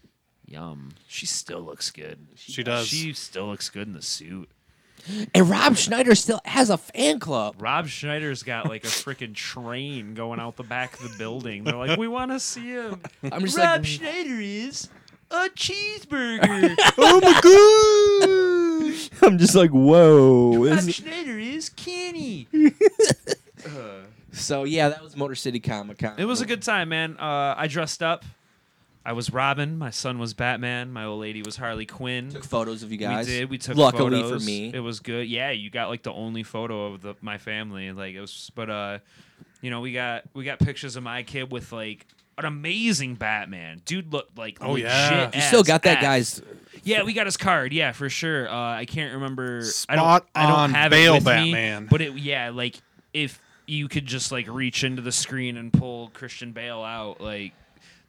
[0.46, 0.90] Yum.
[1.08, 2.28] She still looks good.
[2.36, 2.88] She does.
[2.88, 4.50] She still looks good in the suit.
[5.34, 7.56] And Rob Schneider still has a fan club.
[7.60, 11.64] Rob Schneider's got like a freaking train going out the back of the building.
[11.64, 13.02] They're like, we want to see him.
[13.32, 14.90] I'm just Rob like, Schneider is
[15.30, 16.76] a cheeseburger.
[16.98, 19.28] oh my god!
[19.28, 20.56] I'm just like, whoa.
[20.66, 22.48] Rob This- Schneider is Kenny.
[24.32, 26.16] so yeah, that was Motor City Comic Con.
[26.18, 27.18] It was a good time, man.
[27.20, 28.26] Uh, I dressed up.
[29.04, 29.78] I was Robin.
[29.78, 30.92] My son was Batman.
[30.92, 32.30] My old lady was Harley Quinn.
[32.30, 33.28] Took photos of you guys.
[33.28, 33.50] We did.
[33.50, 34.42] We took Luckily photos.
[34.44, 34.72] for me.
[34.74, 35.28] It was good.
[35.28, 37.92] Yeah, you got like the only photo of the my family.
[37.92, 39.00] Like it was, but uh,
[39.62, 42.06] you know, we got we got pictures of my kid with like
[42.38, 43.82] an amazing Batman.
[43.86, 45.32] Dude looked like Oh, legit yeah.
[45.34, 46.02] you still got that F.
[46.04, 46.42] guy's.
[46.84, 47.74] Yeah, we got his card.
[47.74, 48.48] Yeah, for sure.
[48.50, 49.64] Uh, I can't remember.
[49.90, 50.24] I don't.
[50.36, 51.84] I don't on have Bale it with Batman.
[51.84, 51.88] me.
[51.90, 52.80] But it, yeah, like
[53.14, 57.54] if you could just like reach into the screen and pull Christian Bale out, like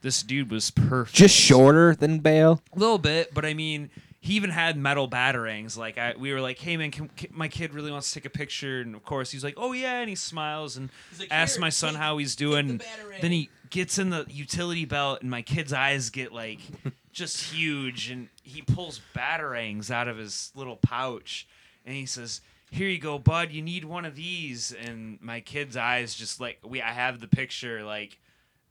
[0.02, 1.16] this dude was perfect.
[1.16, 2.60] Just shorter than Bale.
[2.74, 3.90] A little bit, but I mean,
[4.20, 5.76] he even had metal batarangs.
[5.76, 8.24] Like I, we were like, "Hey man, can, can- my kid really wants to take
[8.26, 11.58] a picture," and of course he's like, "Oh yeah," and he smiles and like, asks
[11.58, 12.78] my son how he's doing.
[12.78, 12.84] the
[13.20, 16.60] then he gets in the utility belt, and my kid's eyes get like
[17.12, 21.46] just huge, and he pulls batarangs out of his little pouch,
[21.84, 22.40] and he says.
[22.70, 23.50] Here you go, bud.
[23.50, 26.80] You need one of these, and my kid's eyes just like we.
[26.80, 28.18] I have the picture, like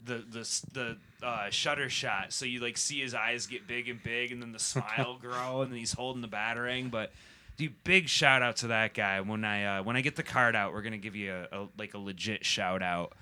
[0.06, 4.02] the the the uh, shutter shot, so you like see his eyes get big and
[4.02, 6.90] big, and then the smile grow, and then he's holding the batarang.
[6.92, 7.12] But
[7.58, 9.22] dude, big shout out to that guy.
[9.22, 11.68] When I uh, when I get the card out, we're gonna give you a, a
[11.78, 13.14] like a legit shout out.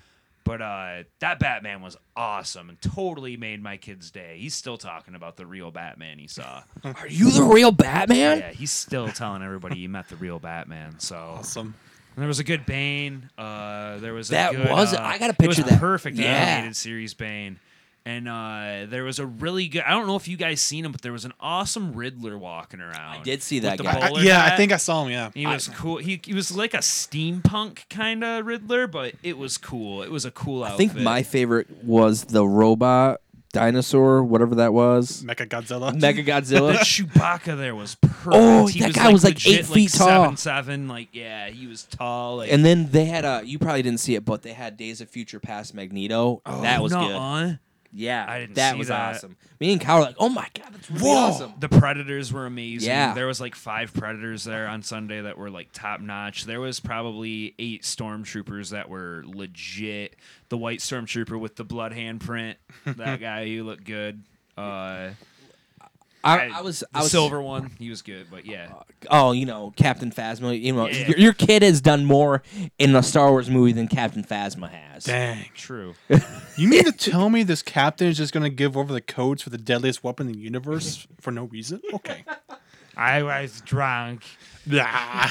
[0.42, 4.36] But uh, that Batman was awesome and totally made my kid's day.
[4.38, 6.62] He's still talking about the real Batman he saw.
[6.84, 8.38] Are you the real Batman?
[8.38, 10.98] yeah, he's still telling everybody he met the real Batman.
[10.98, 11.74] So Awesome.
[12.16, 13.30] And there was a good Bane.
[13.38, 15.66] Uh, there was a That good, was- uh, I got a it picture was of
[15.66, 15.80] that.
[15.80, 16.26] perfect Yeah.
[16.26, 17.58] animated series Bane,
[18.04, 19.82] and uh, there was a really good.
[19.82, 22.80] I don't know if you guys seen him, but there was an awesome Riddler walking
[22.80, 22.96] around.
[23.20, 24.00] I did see that guy.
[24.00, 24.56] I- bowler yeah, I hat.
[24.56, 25.10] think I saw him.
[25.12, 25.30] Yeah.
[25.34, 25.98] He was cool.
[25.98, 30.02] He, he was like a steampunk kind of Riddler, but it was cool.
[30.02, 30.90] It was a cool I outfit.
[30.92, 33.20] think my favorite was the robot
[33.52, 35.22] dinosaur, whatever that was.
[35.22, 35.94] Mecha Godzilla.
[35.98, 36.74] Mega that Godzilla.
[36.74, 38.28] Chewbacca there was perfect.
[38.30, 40.08] Oh, he that was, guy was, like, legit, eight feet tall.
[40.08, 42.38] Seven seven, like yeah, he was tall.
[42.38, 43.42] Like, and then they had a.
[43.44, 46.42] You probably didn't see it, but they had Days of Future Past Magneto.
[46.46, 46.98] Oh, that was good.
[47.00, 47.54] nuh-uh.
[47.92, 49.16] Yeah, I didn't that see was that.
[49.16, 49.36] awesome.
[49.58, 51.16] Me and Kyle were like, "Oh my god, that's really Whoa.
[51.16, 52.88] awesome." The Predators were amazing.
[52.88, 53.14] Yeah.
[53.14, 56.44] There was like five Predators there on Sunday that were like top notch.
[56.44, 60.16] There was probably eight Stormtroopers that were legit.
[60.50, 62.56] The white Stormtrooper with the blood handprint.
[62.84, 64.22] That guy, he looked good.
[64.56, 65.10] Uh,
[66.22, 68.26] I, I was, the I was silver one, he was good.
[68.30, 68.72] But yeah,
[69.10, 70.60] Oh, you know, Captain Phasma.
[70.60, 71.08] You know, Yeah.
[71.08, 72.42] your, your kid has done more
[72.78, 75.04] in a Star Wars movie than Captain Phasma has.
[75.04, 75.46] Dang.
[75.54, 75.94] true.
[76.56, 79.48] You mean to tell me this captain is just gonna give over the codes for
[79.48, 81.80] the deadliest weapon in the universe for no reason?
[81.94, 82.22] Okay.
[82.98, 84.24] I was drunk.
[84.66, 85.28] Nah.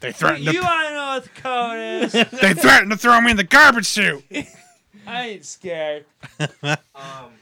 [0.00, 2.12] They threatened You to want to know what the code is?
[2.40, 4.24] they threatened to throw me in the garbage chute.
[5.06, 6.06] I ain't scared.
[6.64, 7.32] Um,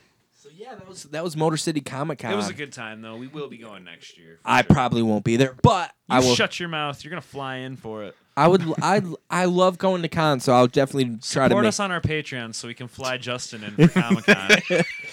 [0.48, 2.32] so Yeah, that was that was Motor City Comic Con.
[2.32, 3.16] It was a good time though.
[3.16, 4.38] We will be going next year.
[4.44, 4.74] I sure.
[4.74, 6.34] probably won't be there, but You I will.
[6.34, 7.02] shut your mouth.
[7.04, 8.16] You're gonna fly in for it.
[8.36, 8.62] I would.
[8.80, 12.00] I I love going to cons, so I'll definitely try to Support us on our
[12.00, 14.50] Patreon so we can fly Justin in for Comic Con.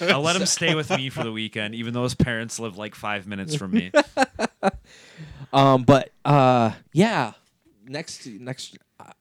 [0.10, 2.94] I'll let him stay with me for the weekend, even though his parents live like
[2.94, 3.90] five minutes from me.
[5.52, 7.32] Um, but uh, yeah,
[7.86, 8.76] next next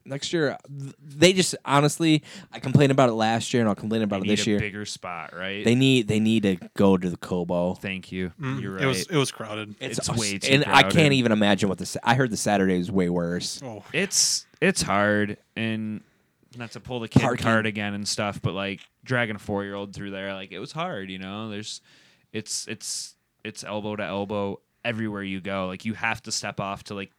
[0.05, 0.57] next year,
[1.01, 4.30] they just honestly, I complained about it last year, and I'll complain about They it
[4.30, 4.59] need this a year.
[4.59, 5.63] bigger spot, right?
[5.65, 7.73] They need they need to go to the Cobo.
[7.76, 8.32] Thank you.
[8.41, 8.84] Mm, You're right.
[8.84, 9.76] It was it was crowded.
[9.80, 11.99] It's us- way too and I can't even imagine what the.
[12.03, 13.61] I heard the Saturday was way worse.
[13.63, 16.01] Oh, it's it's hard and
[16.57, 17.43] not to pull the kid Parking.
[17.43, 20.59] card again and stuff, but like dragging a four year old through there, like it
[20.59, 21.49] was hard, you know.
[21.49, 21.82] There's
[22.32, 25.67] it's it's it's elbow to elbow everywhere you go.
[25.67, 27.11] Like you have to step off to like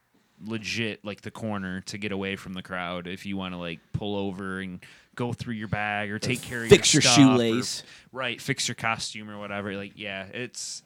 [0.45, 3.81] legit like the corner to get away from the crowd if you want to like
[3.93, 4.81] pull over and
[5.15, 7.83] go through your bag or take care of Fix your your stuff or- shoelace.
[8.13, 9.75] right, fix your costume or whatever.
[9.75, 10.83] Like yeah, it's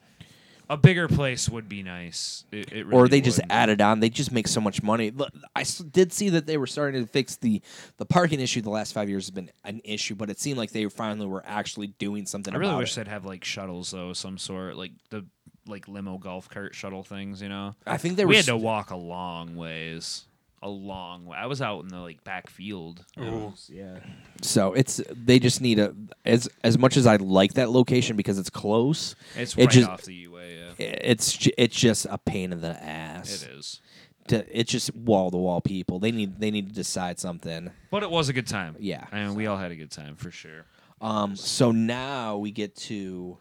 [0.69, 2.45] a bigger place would be nice.
[2.49, 3.51] It, it or really they just would.
[3.51, 3.99] add it on.
[3.99, 5.11] They just make so much money.
[5.53, 7.61] i did see that they were starting to fix the
[7.97, 8.61] the parking issue.
[8.61, 11.43] The last five years has been an issue, but it seemed like they finally were
[11.45, 12.53] actually doing something.
[12.55, 13.03] I really wish it.
[13.03, 15.25] they'd have like shuttles though, some sort, like the
[15.67, 17.41] like limo golf cart shuttle things.
[17.41, 18.29] You know, I think they were.
[18.29, 20.25] we had s- to walk a long ways,
[20.61, 21.37] a long way.
[21.37, 23.05] I was out in the like back field.
[23.17, 23.47] It Ooh.
[23.49, 23.99] was- yeah,
[24.41, 25.95] So it's they just need a
[26.25, 29.15] as as much as I like that location because it's close.
[29.35, 30.57] it's It right just- off the U-way.
[30.77, 33.43] Yeah, It's it's just a pain in the ass.
[33.43, 33.81] it is.
[34.27, 35.97] To, it's just wall to wall people.
[35.99, 37.71] They need they need to decide something.
[37.89, 38.75] But it was a good time.
[38.79, 39.05] Yeah.
[39.11, 40.65] and we all had a good time for sure.
[41.01, 41.35] Um.
[41.35, 43.39] So now we get to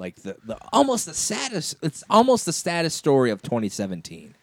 [0.00, 1.76] like the the almost the saddest.
[1.82, 4.34] It's almost the saddest story of 2017.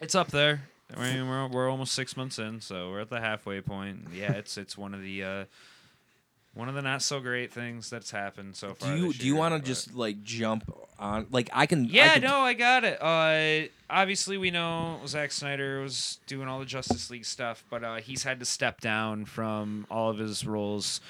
[0.00, 0.62] It's up there.
[0.96, 4.08] I mean, we're we're almost six months in, so we're at the halfway point.
[4.14, 5.44] Yeah, it's it's one of the uh,
[6.54, 8.94] one of the not so great things that's happened so far.
[8.94, 11.26] Do you do you want to just like jump on?
[11.30, 11.86] Like I can.
[11.86, 12.98] I Yeah, can- no, I got it.
[13.02, 17.96] Uh, obviously, we know Zack Snyder was doing all the Justice League stuff, but uh,
[17.96, 21.00] he's had to step down from all of his roles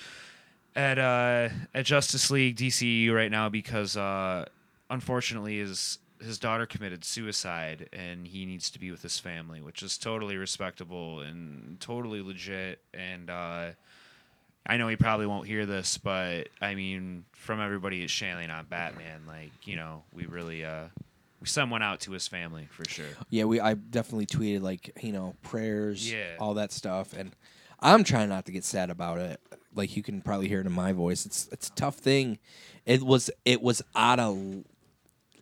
[0.75, 4.47] at uh, at Justice League DCU right now because uh,
[4.91, 9.83] unfortunately his his daughter committed suicide and he needs to be with his family, which
[9.83, 12.79] is totally respectable and totally legit.
[12.95, 13.71] And uh,
[14.65, 18.67] I know he probably won't hear this, but I mean, from everybody at Shanley on
[18.67, 20.85] Batman, like you know, we really uh,
[21.41, 23.05] we sent one out to his family for sure.
[23.29, 23.59] Yeah, we.
[23.59, 26.37] I definitely tweeted like you know prayers, Yeah.
[26.39, 27.35] all that stuff, and
[27.81, 29.41] I'm trying not to get sad about it.
[29.75, 31.25] Like you can probably hear it in my voice.
[31.27, 32.39] It's it's a tough thing.
[32.87, 34.65] It was it was out of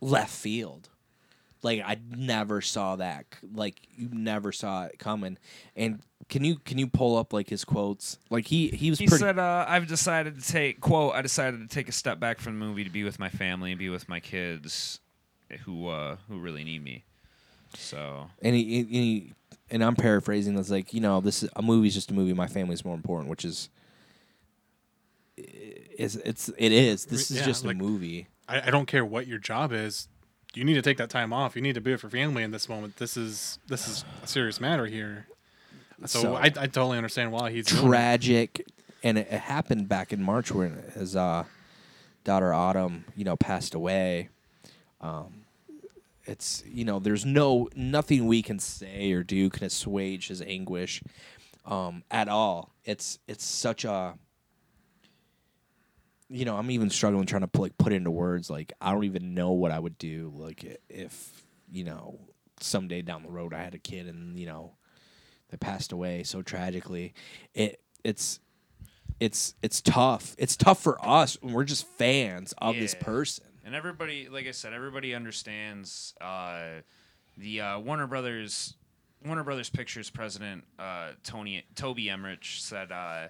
[0.01, 0.89] left field.
[1.63, 3.25] Like I never saw that.
[3.53, 5.37] Like you never saw it coming.
[5.75, 8.17] And can you can you pull up like his quotes?
[8.29, 9.19] Like he he was He pretty.
[9.21, 11.13] said, uh, "I've decided to take quote.
[11.13, 13.71] I decided to take a step back from the movie to be with my family
[13.71, 14.99] and be with my kids,
[15.65, 17.03] who uh, who really need me."
[17.77, 19.33] So and he, he- he
[19.69, 20.57] and I'm paraphrasing.
[20.57, 22.33] It's like you know this is a movie's just a movie.
[22.33, 23.69] My family's more important, which is.
[25.97, 27.05] Is it's it is.
[27.05, 28.27] This is Yeah, just like- a movie.
[28.47, 30.07] I, I don't care what your job is.
[30.53, 31.55] You need to take that time off.
[31.55, 32.97] You need to be with your family in this moment.
[32.97, 35.27] This is this is a serious matter here.
[36.05, 38.65] So, So- I, I totally understand why he's tragic
[39.03, 41.43] and it, it happened back in march when his uh,
[42.23, 44.29] daughter autumn you know passed away
[44.99, 45.43] um,
[46.25, 51.01] it's you know there's no nothing we can say or do can assuage his anguish
[51.65, 54.15] um, at all it's it's such a
[56.31, 59.03] you know i'm even struggling trying to put, like put into words like i don't
[59.03, 62.19] even know what i would do like if you know
[62.59, 64.73] someday down the road i had a kid and you know
[65.51, 67.13] that passed away so tragically.
[67.53, 68.39] It it's
[69.19, 70.35] it's it's tough.
[70.39, 73.45] It's tough for us when we're just fans of this person.
[73.63, 76.81] And everybody, like I said, everybody understands uh,
[77.37, 78.75] the uh, Warner Brothers
[79.23, 83.27] Warner Brothers Pictures president uh, Tony Toby Emmerich said, uh,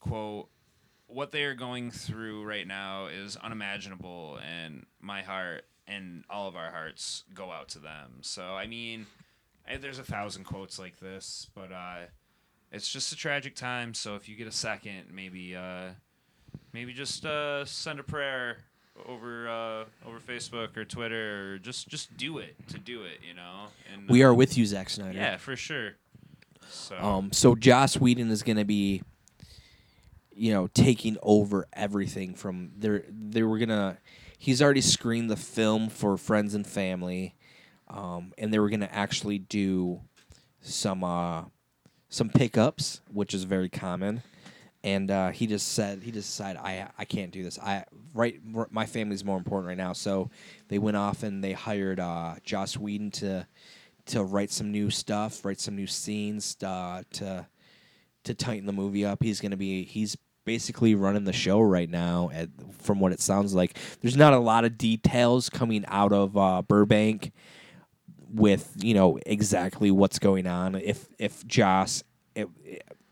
[0.00, 0.48] "quote
[1.12, 6.56] What they are going through right now is unimaginable, and my heart and all of
[6.56, 9.06] our hearts go out to them." So I mean,
[9.68, 12.06] I, there's a thousand quotes like this, but uh,
[12.72, 13.94] it's just a tragic time.
[13.94, 15.56] So if you get a second, maybe.
[15.56, 15.90] Uh,
[16.72, 18.58] maybe just uh, send a prayer
[19.08, 23.34] over uh, over Facebook or Twitter, or just just do it to do it, you
[23.34, 23.66] know.
[23.92, 25.18] And We uh, are with you, Zack Snyder.
[25.18, 25.92] yeah, for sure.
[26.68, 27.32] So Um.
[27.32, 29.02] So Joss Whedon is going to be,
[30.40, 33.04] you know, taking over everything from there.
[33.10, 33.98] They were gonna.
[34.38, 37.34] He's already screened the film for friends and family,
[37.88, 40.00] um, and they were gonna actually do
[40.62, 41.44] some uh,
[42.08, 44.22] some pickups, which is very common.
[44.82, 47.58] and uh, he just said he just decided I I can't do this.
[47.58, 47.84] I
[48.14, 49.92] right my family's more important right now.
[49.92, 50.30] So
[50.68, 53.46] they went off and they hired uh, Joss Whedon to
[54.06, 57.46] to write some new stuff, write some new scenes uh, to
[58.24, 59.22] to tighten the movie up.
[59.22, 62.30] He's gonna be he's basically running the show right now.
[62.32, 66.36] At, from what it sounds like, there's not a lot of details coming out of
[66.36, 67.32] uh, Burbank
[68.32, 70.74] with you know exactly what's going on.
[70.74, 72.02] If if Joss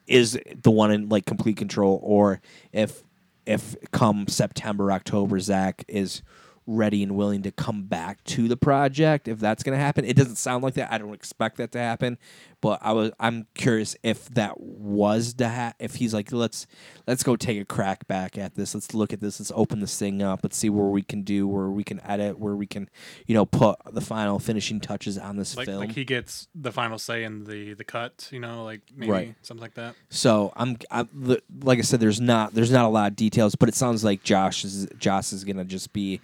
[0.07, 2.41] is the one in like complete control, or
[2.73, 3.03] if
[3.47, 6.23] if come September October Zack is
[6.69, 10.15] ready and willing to come back to the project if that's going to happen it
[10.15, 12.19] doesn't sound like that i don't expect that to happen
[12.61, 16.67] but i was i'm curious if that was the ha- if he's like let's
[17.07, 19.99] let's go take a crack back at this let's look at this let's open this
[19.99, 22.89] thing up let's see where we can do where we can edit where we can
[23.27, 26.73] you know put the final finishing touches on this Like, film like he gets the
[26.73, 29.35] final say in the the cut, you know, like maybe Right.
[29.43, 29.95] something like that.
[30.11, 33.55] So I'm, I'm the- like I said, there's not there's not a lot of details,
[33.55, 36.21] but it sounds like Joss is Joss is gonna just be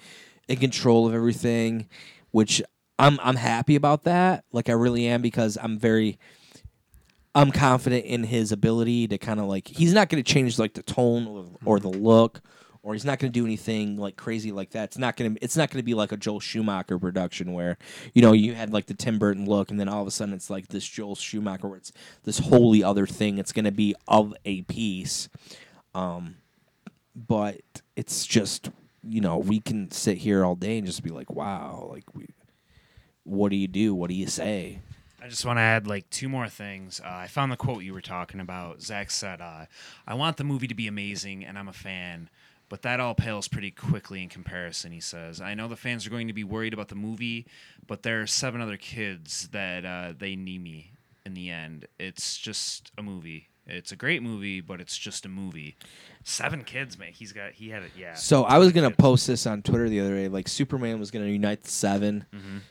[0.49, 1.89] in control of everything,
[2.33, 2.61] which
[2.99, 4.45] I'm I'm happy about that.
[4.53, 6.19] Like I really am because I'm very
[7.35, 10.83] I'm confident in his ability to kind of like he's not gonna change like the
[10.83, 12.41] tone or, or the look.
[12.83, 14.85] Or he's not going to do anything like crazy like that.
[14.85, 15.43] It's not going to.
[15.43, 17.79] It's not going to be like a Joel Schumacher production where,
[18.13, 20.35] you know, you had like the Tim Burton look, and then all of a sudden
[20.35, 21.93] it's like this Joel Schumacher where it's
[22.25, 23.39] this wholly other thing.
[23.39, 25.31] It's going to be of a piece,
[25.95, 26.37] um,
[27.17, 27.63] but
[27.97, 28.69] it's just
[29.03, 32.27] you know we can sit here all day and just be like, wow, like we,
[33.25, 33.95] what do you do?
[33.95, 34.81] What do you say?
[35.23, 37.01] I just want to add like two more things.
[37.03, 38.83] Uh, I found the quote you were talking about.
[38.83, 39.67] Zack said, uh,
[40.07, 42.29] "I want the movie to be amazing, and I'm a fan."
[42.69, 45.41] But that all pales pretty quickly in comparison, he says.
[45.41, 47.47] I know the fans are going to be worried about the movie,
[47.87, 50.93] but there are seven other kids that uh, they need me
[51.25, 51.87] in the end.
[51.99, 53.49] It's just a movie.
[53.67, 55.77] It's a great movie, but it's just a movie.
[56.23, 57.13] Seven kids, man.
[57.13, 58.13] He's got, he had it, yeah.
[58.15, 58.97] So I was gonna Kids.
[58.99, 60.29] post this on Twitter the other day.
[60.29, 62.27] Like Superman was gonna unite the 7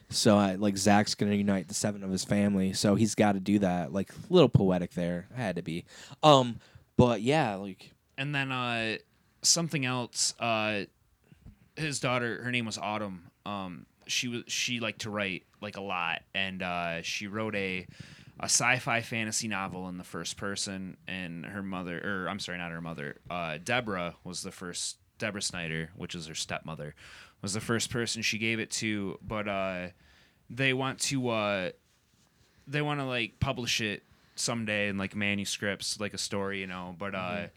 [0.09, 2.73] so I, like Zack's gonna unite the seven of his family.
[2.73, 3.91] So he's got to do that.
[3.91, 5.27] Like a little poetic there.
[5.35, 5.85] I had to be.
[6.21, 6.59] Um,
[6.95, 8.97] but yeah, like And then uh,
[9.41, 10.35] something else.
[10.39, 10.83] Uh,
[11.75, 13.31] his daughter, her name was Autumn.
[13.47, 17.87] Um, she was she liked to write like a lot, and uh, she wrote a
[18.43, 20.97] a sci-fi fantasy novel in the first person.
[21.07, 23.15] And her mother, or I'm sorry, not her mother.
[23.29, 24.97] Uh, Deborah was the first.
[25.17, 26.95] Deborah Snyder, which is her stepmother,
[27.41, 29.17] was the first person she gave it to.
[29.25, 29.87] But uh,
[30.49, 31.69] they want to uh,
[32.67, 34.03] they want to like publish it
[34.35, 36.95] someday in like manuscripts, like a story, you know.
[36.99, 37.47] But uh,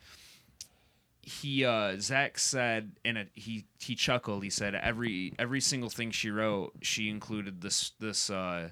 [1.23, 4.45] he uh, Zack said and he he chuckled.
[4.45, 8.71] He said every every single thing she wrote, she included this this uh,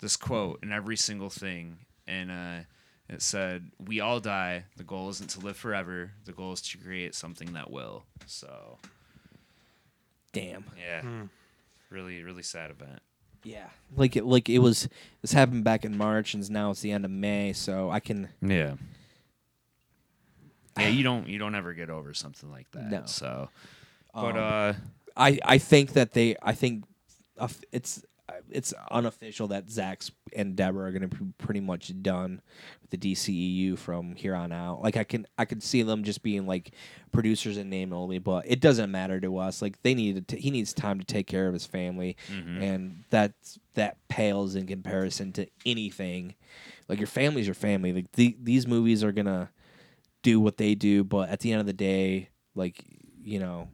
[0.00, 2.64] this quote in every single thing, and uh,
[3.08, 4.64] it said, "We all die.
[4.76, 6.12] The goal isn't to live forever.
[6.24, 8.78] The goal is to create something that will." So
[10.32, 10.64] damn.
[10.78, 11.02] yeah,
[11.90, 13.00] really really sad event.
[13.46, 13.68] Yeah.
[13.96, 14.88] Like it like it was
[15.22, 18.28] this happened back in March and now it's the end of May, so I can
[18.42, 18.74] Yeah.
[20.78, 22.90] Yeah, you don't you don't ever get over something like that.
[22.90, 23.02] No.
[23.06, 23.48] So,
[24.12, 24.72] but Um, uh,
[25.16, 26.84] I I think that they I think
[27.38, 28.04] uh, it's
[28.50, 32.40] it's unofficial that Zack's and Deborah are going to be pretty much done
[32.80, 34.82] with the DCEU from here on out.
[34.82, 36.72] Like I can I could see them just being like
[37.12, 39.62] producers in name only, but it doesn't matter to us.
[39.62, 42.62] Like they need to, he needs time to take care of his family, mm-hmm.
[42.62, 43.32] and that
[43.74, 46.34] that pales in comparison to anything.
[46.88, 47.92] Like your family's your family.
[47.92, 49.50] Like the, these movies are gonna
[50.22, 52.84] do what they do, but at the end of the day, like
[53.22, 53.68] you know,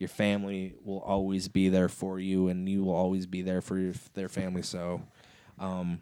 [0.00, 3.78] your family will always be there for you, and you will always be there for
[3.78, 4.62] your, their family.
[4.62, 5.02] So,
[5.58, 6.00] um,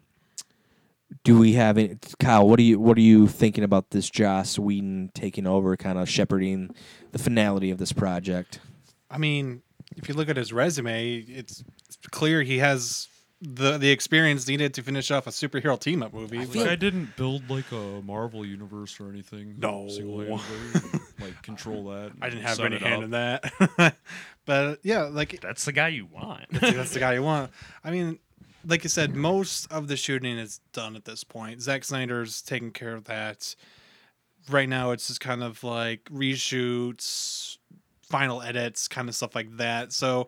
[1.25, 2.47] do we have any, Kyle?
[2.47, 6.07] What are you What are you thinking about this Joss Whedon taking over, kind of
[6.07, 6.73] shepherding
[7.11, 8.61] the finality of this project?
[9.11, 9.63] I mean,
[9.97, 13.09] if you look at his resume, it's, it's clear he has
[13.41, 16.43] the the experience needed to finish off a superhero team up movie.
[16.45, 19.55] feel- but- I didn't build like a Marvel universe or anything.
[19.59, 19.87] No.
[21.19, 22.11] like control that.
[22.21, 23.03] I didn't have any hand up.
[23.03, 23.95] in that.
[24.45, 26.45] but yeah, like that's the guy you want.
[26.51, 27.51] that's the guy you want.
[27.83, 28.19] I mean,
[28.65, 31.61] like you said, most of the shooting is done at this point.
[31.61, 33.55] Zack Snyder's taking care of that.
[34.49, 37.57] Right now, it's just kind of like reshoots,
[38.01, 39.93] final edits, kind of stuff like that.
[39.93, 40.27] So,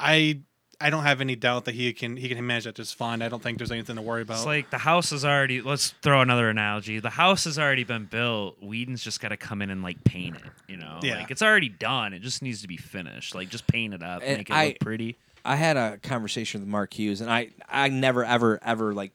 [0.00, 0.40] I
[0.82, 3.22] I don't have any doubt that he can he can manage that just fine.
[3.22, 4.38] I don't think there's anything to worry about.
[4.38, 5.60] It's like the house is already.
[5.62, 6.98] Let's throw another analogy.
[7.00, 8.62] The house has already been built.
[8.62, 10.42] Whedon's just got to come in and like paint it.
[10.68, 11.16] You know, Yeah.
[11.18, 12.12] like it's already done.
[12.12, 13.34] It just needs to be finished.
[13.34, 15.16] Like just paint it up, And make it I- look pretty.
[15.44, 19.12] I had a conversation with Mark Hughes, and I I never ever ever like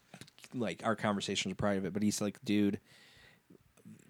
[0.54, 2.80] like our conversations are private, but he's like, dude,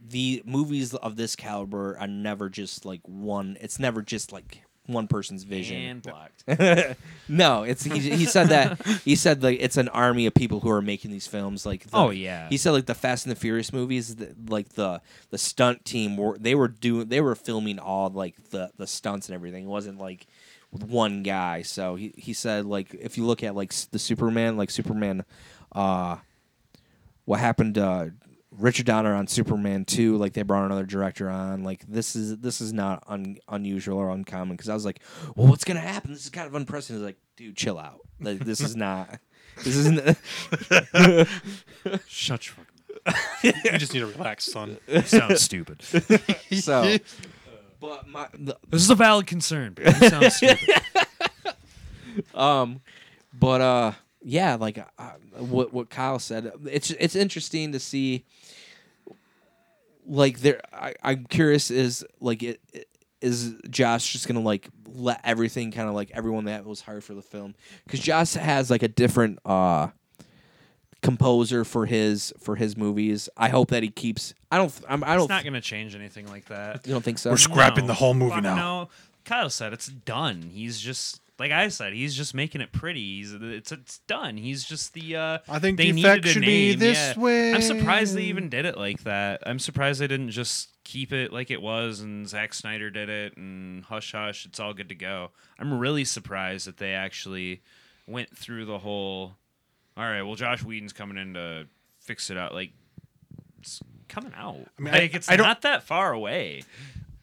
[0.09, 3.57] the movies of this caliber are never just like one.
[3.59, 5.77] It's never just like one person's vision.
[5.77, 6.43] And blocked.
[7.29, 10.69] no, it's he, he said that he said like it's an army of people who
[10.69, 11.65] are making these films.
[11.65, 12.49] Like the, Oh, yeah.
[12.49, 16.17] he said like the Fast and the Furious movies, the, like the the stunt team
[16.17, 19.65] were they were doing they were filming all like the the stunts and everything.
[19.65, 20.25] It wasn't like
[20.71, 21.61] one guy.
[21.61, 25.23] So he he said like if you look at like the Superman, like Superman,
[25.73, 26.17] uh,
[27.25, 28.13] what happened to
[28.57, 31.63] Richard Donner on Superman 2, like they brought another director on.
[31.63, 34.99] Like this is this is not un, unusual or uncommon because I was like,
[35.35, 36.13] well, what's gonna happen?
[36.13, 37.05] This is kind of unprecedented.
[37.05, 37.99] Like, dude, chill out.
[38.19, 39.19] Like this is not.
[39.63, 40.17] This isn't.
[42.07, 42.77] Shut your fucking
[43.43, 44.77] you just need to relax, son.
[44.87, 45.81] You sound stupid.
[46.51, 46.97] so.
[47.79, 50.69] But my the, This is a valid concern, but you sound stupid.
[52.33, 52.81] um,
[53.33, 53.91] but uh,
[54.29, 58.25] yeah, like uh, what what Kyle said, it's it's interesting to see.
[60.05, 61.71] Like there, I, I'm curious.
[61.71, 62.87] Is like it, it
[63.21, 67.13] is Joss just gonna like let everything kind of like everyone that was hired for
[67.13, 67.55] the film
[67.85, 69.87] because Joss has like a different uh
[71.01, 73.29] composer for his for his movies.
[73.37, 74.33] I hope that he keeps.
[74.51, 74.73] I don't.
[74.89, 75.23] I'm, I don't.
[75.23, 76.85] It's not going to change anything like that.
[76.85, 77.29] you don't think so?
[77.29, 77.87] We're scrapping No.
[77.87, 78.55] the whole movie Fuck now.
[78.55, 78.89] No,
[79.25, 80.41] Kyle said it's done.
[80.53, 81.93] He's just like I said.
[81.93, 83.17] He's just making it pretty.
[83.17, 84.37] He's it's it's done.
[84.37, 85.15] He's just the.
[85.15, 87.19] uh I think they the effect needed a should be name, this yeah.
[87.21, 87.53] way.
[87.53, 89.43] I'm surprised they even did it like that.
[89.45, 93.35] I'm surprised they didn't just keep it like it was and Zack Snyder did it
[93.37, 94.45] and hush hush.
[94.45, 95.31] It's all good to go.
[95.59, 97.61] I'm really surprised that they actually
[98.07, 99.35] went through the whole.
[99.95, 101.67] All right, well, Joss Whedon's coming in to
[101.99, 102.53] fix it out.
[102.53, 102.71] Like,
[103.59, 104.59] it's coming out.
[104.77, 106.61] I mean, I- like, it's I not that far away.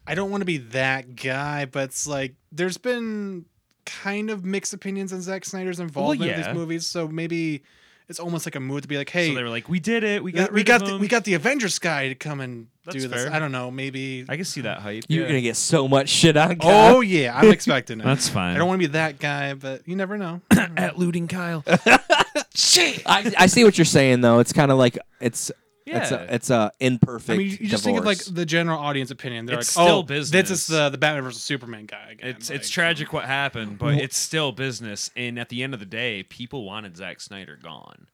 [0.07, 3.45] I don't want to be that guy, but it's like there's been
[3.85, 6.47] kind of mixed opinions on Zack Snyder's involvement in yeah.
[6.47, 7.63] these movies, so maybe
[8.07, 10.03] it's almost like a mood to be like, hey, so they were like, "We did
[10.03, 10.23] it.
[10.23, 12.97] We uh, got we got the, we got the Avengers guy to come and That's
[12.97, 13.23] do this.
[13.23, 13.33] fair.
[13.33, 14.25] I don't know, maybe.
[14.29, 15.05] I can see that hype.
[15.07, 15.29] You're yeah.
[15.29, 16.57] gonna get so much shit on.
[16.57, 16.97] Kyle.
[16.97, 18.03] Oh yeah, I'm expecting it.
[18.03, 18.55] That's fine.
[18.55, 20.41] I don't want to be that guy, but you never know.
[20.51, 21.63] at looting Kyle.
[21.67, 24.39] I, I see what you're saying though.
[24.39, 25.51] It's kind of like it's
[25.85, 26.17] it's Yeah.
[26.17, 27.29] a, it's a imperfect.
[27.35, 28.35] I mean, you just think of like divorce.
[28.35, 29.45] the general audience opinion.
[29.45, 30.49] They're It's like, oh, still oh, business.
[30.49, 32.29] this is the the Batman versus Superman guy again.
[32.31, 35.11] It's like, it's tragic what happened, but it's still business.
[35.15, 38.07] And at the end of the day, people wanted Zack Snyder gone.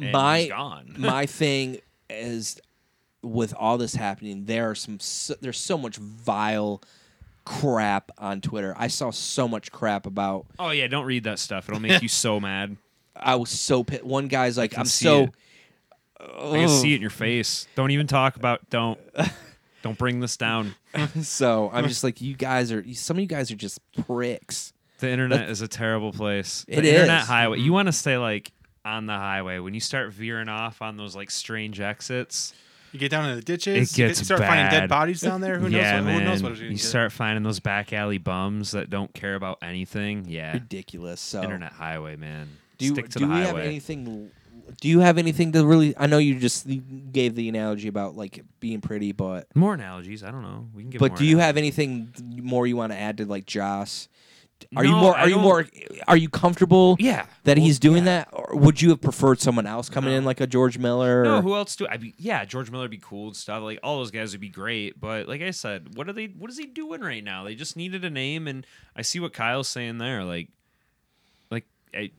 [0.00, 0.94] And my he's gone.
[0.98, 2.60] my thing is
[3.22, 6.80] with all this happening, there are some so, there's so much vile
[7.44, 8.74] crap on Twitter.
[8.78, 10.46] I saw so much crap about.
[10.58, 11.68] oh yeah, don't read that stuff.
[11.68, 12.76] It'll make you so mad.
[13.16, 14.06] I was so pit.
[14.06, 15.22] One guy's like, can I'm see so.
[15.24, 15.30] it.
[16.20, 17.66] I can see it in your face.
[17.74, 18.68] Don't even talk about.
[18.70, 18.98] Don't.
[19.82, 20.74] Don't bring this down.
[21.22, 22.84] So I'm just like, you guys are.
[22.94, 24.72] Some of you guys are just pricks.
[24.98, 26.66] The internet is a terrible place.
[26.68, 27.26] The It internet is.
[27.28, 27.56] highway.
[27.58, 27.72] You mm-hmm.
[27.72, 28.52] want to stay like
[28.84, 29.58] on the highway.
[29.58, 32.52] When you start veering off on those like strange exits,
[32.92, 33.94] You get down in the ditches.
[33.94, 34.80] It you gets get, start finding bad.
[34.80, 35.54] dead bodies down there.
[35.58, 35.80] Who knows?
[35.80, 36.18] yeah, what, man.
[36.20, 36.84] Who knows what you're gonna you get.
[36.84, 40.26] start finding those back alley bums that don't care about anything.
[40.28, 41.22] Yeah, Ridiculous.
[41.22, 42.48] So internet highway, man.
[42.76, 43.46] Do you, Stick to do the we highway.
[43.46, 44.30] have anything?
[44.80, 45.94] Do you have anything to really?
[45.96, 46.66] I know you just
[47.12, 50.22] gave the analogy about like being pretty, but More analogies.
[50.22, 50.68] I don't know.
[50.74, 51.00] We can get.
[51.00, 51.78] but more do you have analogies.
[51.78, 52.12] anything
[52.42, 54.08] more you want to add to like Joss?
[54.76, 55.16] Are you No, more?
[55.16, 55.66] I Are you don't- more?
[56.06, 56.94] Are you comfortable?
[57.00, 57.24] Yeah.
[57.44, 58.24] That Well, he's doing yeah.
[58.24, 61.24] that, or would you have preferred someone else coming in like a George Miller?
[61.24, 62.14] No, or- who else do I be?
[62.18, 63.62] Yeah, George Miller would be cool and stuff.
[63.62, 65.00] Like all those guys would be great.
[65.00, 66.26] But like I said, what are they?
[66.26, 67.42] What is he doing right now?
[67.44, 70.24] They just needed a name, and I see what Kyle's saying there.
[70.24, 70.48] Like,
[71.50, 71.64] like
[71.94, 72.10] I,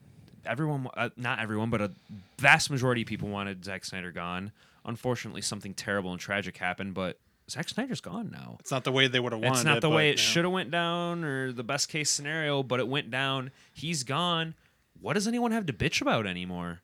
[0.45, 1.91] everyone, uh, not everyone, but a
[2.37, 4.51] vast majority of people wanted Zack Snyder gone.
[4.85, 7.19] Unfortunately, something terrible and tragic happened, but
[7.49, 8.57] Zack Snyder's gone now.
[8.59, 9.57] It's not the way they would have wanted.
[9.57, 10.21] It's not it, the way it know.
[10.21, 13.51] should have went down or the best case scenario, but it went down.
[13.73, 14.55] He's gone.
[14.99, 16.81] What does anyone have to bitch about anymore?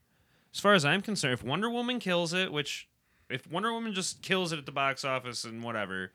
[0.54, 2.88] As far as I'm concerned, if Wonder Woman kills it, which
[3.30, 6.12] if Wonder Woman just kills it at the box office and whatever,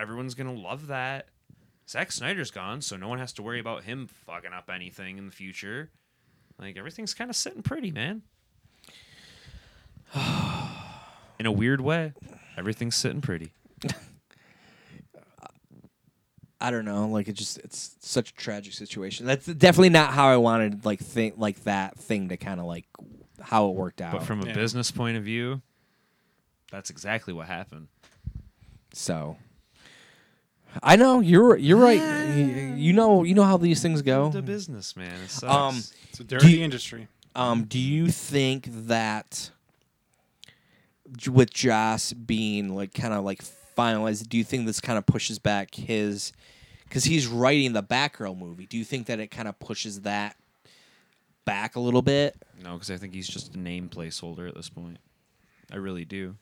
[0.00, 1.28] everyone's gonna love that.
[1.88, 5.26] Zack Snyder's gone, so no one has to worry about him fucking up anything in
[5.26, 5.90] the future.
[6.58, 8.22] Like everything's kind of sitting pretty, man.
[11.38, 12.12] in a weird way,
[12.56, 13.52] everything's sitting pretty.
[16.60, 17.06] I don't know.
[17.06, 19.26] Like it just it's such a tragic situation.
[19.26, 22.86] That's definitely not how I wanted like think like that thing to kind of like
[23.40, 24.12] how it worked out.
[24.12, 24.54] But from a Yeah.
[24.54, 25.62] business point of view,
[26.72, 27.86] that's exactly what happened.
[28.92, 29.36] So
[30.82, 32.00] I know you're you're right.
[32.36, 32.44] You,
[32.76, 34.28] you know you know how these things go.
[34.30, 35.14] The business, man.
[35.24, 35.52] It sucks.
[35.54, 35.76] Um,
[36.10, 37.08] It's a dirty you- industry.
[37.34, 39.50] Um, do you think that
[41.16, 43.42] j- with Joss being like kind of like
[43.76, 46.32] finalized, do you think this kind of pushes back his
[46.84, 48.66] because he's writing the Batgirl movie?
[48.66, 50.36] Do you think that it kind of pushes that
[51.44, 52.36] back a little bit?
[52.60, 54.98] no, because I think he's just a name placeholder at this point.
[55.72, 56.36] I really do.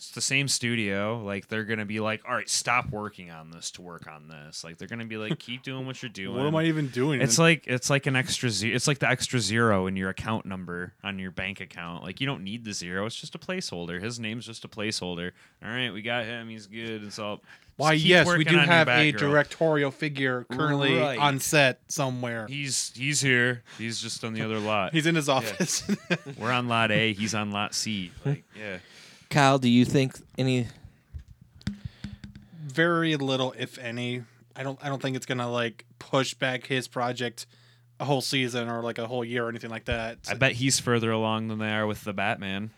[0.00, 1.22] It's the same studio.
[1.22, 4.64] Like they're gonna be like, all right, stop working on this to work on this.
[4.64, 6.38] Like they're gonna be like, keep doing what you're doing.
[6.38, 7.20] What am I even doing?
[7.20, 8.74] It's like it's like an extra zero.
[8.74, 12.02] It's like the extra zero in your account number on your bank account.
[12.02, 13.04] Like you don't need the zero.
[13.04, 14.00] It's just a placeholder.
[14.02, 15.32] His name's just a placeholder.
[15.62, 16.48] All right, we got him.
[16.48, 17.04] He's good.
[17.04, 17.42] It's all.
[17.76, 21.18] Why, yes, we do have a directorial figure currently Right.
[21.18, 22.46] on set somewhere.
[22.46, 23.64] He's he's here.
[23.76, 24.92] He's just on the other lot.
[24.94, 25.82] He's in his office.
[26.38, 27.12] We're on lot A.
[27.12, 28.12] He's on lot C.
[28.24, 28.78] Like yeah.
[29.30, 30.66] Kyle, do you think any?
[32.66, 34.24] Very little, if any.
[34.56, 34.78] I don't.
[34.82, 37.46] I don't think it's gonna like push back his project
[38.00, 40.18] a whole season or like a whole year or anything like that.
[40.28, 42.70] I bet he's further along than they are with the Batman.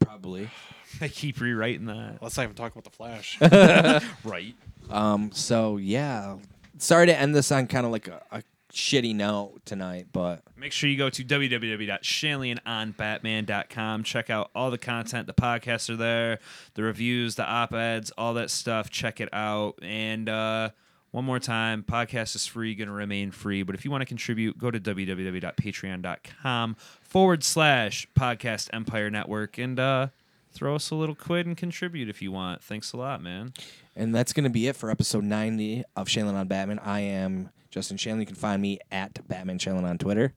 [0.00, 0.50] Probably.
[1.00, 2.18] They keep rewriting that.
[2.20, 3.38] Let's not even talk about the Flash.
[4.24, 4.54] Right.
[4.90, 5.30] Um.
[5.32, 6.36] So yeah.
[6.76, 8.42] Sorry to end this on kind of like a, a
[8.72, 14.02] shitty note tonight, but Make sure you go to www.shanleyononbatman.com.
[14.04, 15.26] Check out all the content.
[15.26, 16.38] The podcasts are there,
[16.74, 18.90] the reviews, the op eds, all that stuff.
[18.90, 19.74] Check it out.
[19.82, 20.70] And uh,
[21.10, 23.62] one more time, podcast is free, going to remain free.
[23.62, 29.78] But if you want to contribute, go to www.patreon.com forward slash podcast empire network and
[29.78, 30.08] uh,
[30.52, 32.62] throw us a little quid and contribute if you want.
[32.62, 33.52] Thanks a lot, man.
[33.94, 36.78] and that's gonna be it for episode ninety of Shanley on Batman.
[36.78, 38.20] I am Justin Shanley.
[38.20, 40.34] You can find me at Batman Shanley on Twitter.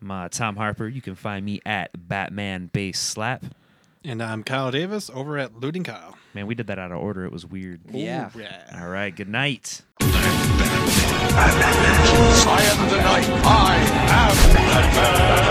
[0.00, 0.86] I'm uh, Tom Harper.
[0.86, 3.44] You can find me at Batman Base Slap.
[4.04, 6.16] and I'm Kyle Davis over at Looting Kyle.
[6.34, 7.24] Man, we did that out of order.
[7.24, 7.80] It was weird.
[7.90, 8.30] Yeah.
[8.36, 8.78] Yeah.
[8.80, 9.16] All right.
[9.16, 9.80] Good night.
[11.38, 13.26] I am the night.
[13.44, 13.76] I
[14.10, 15.46] am Batman.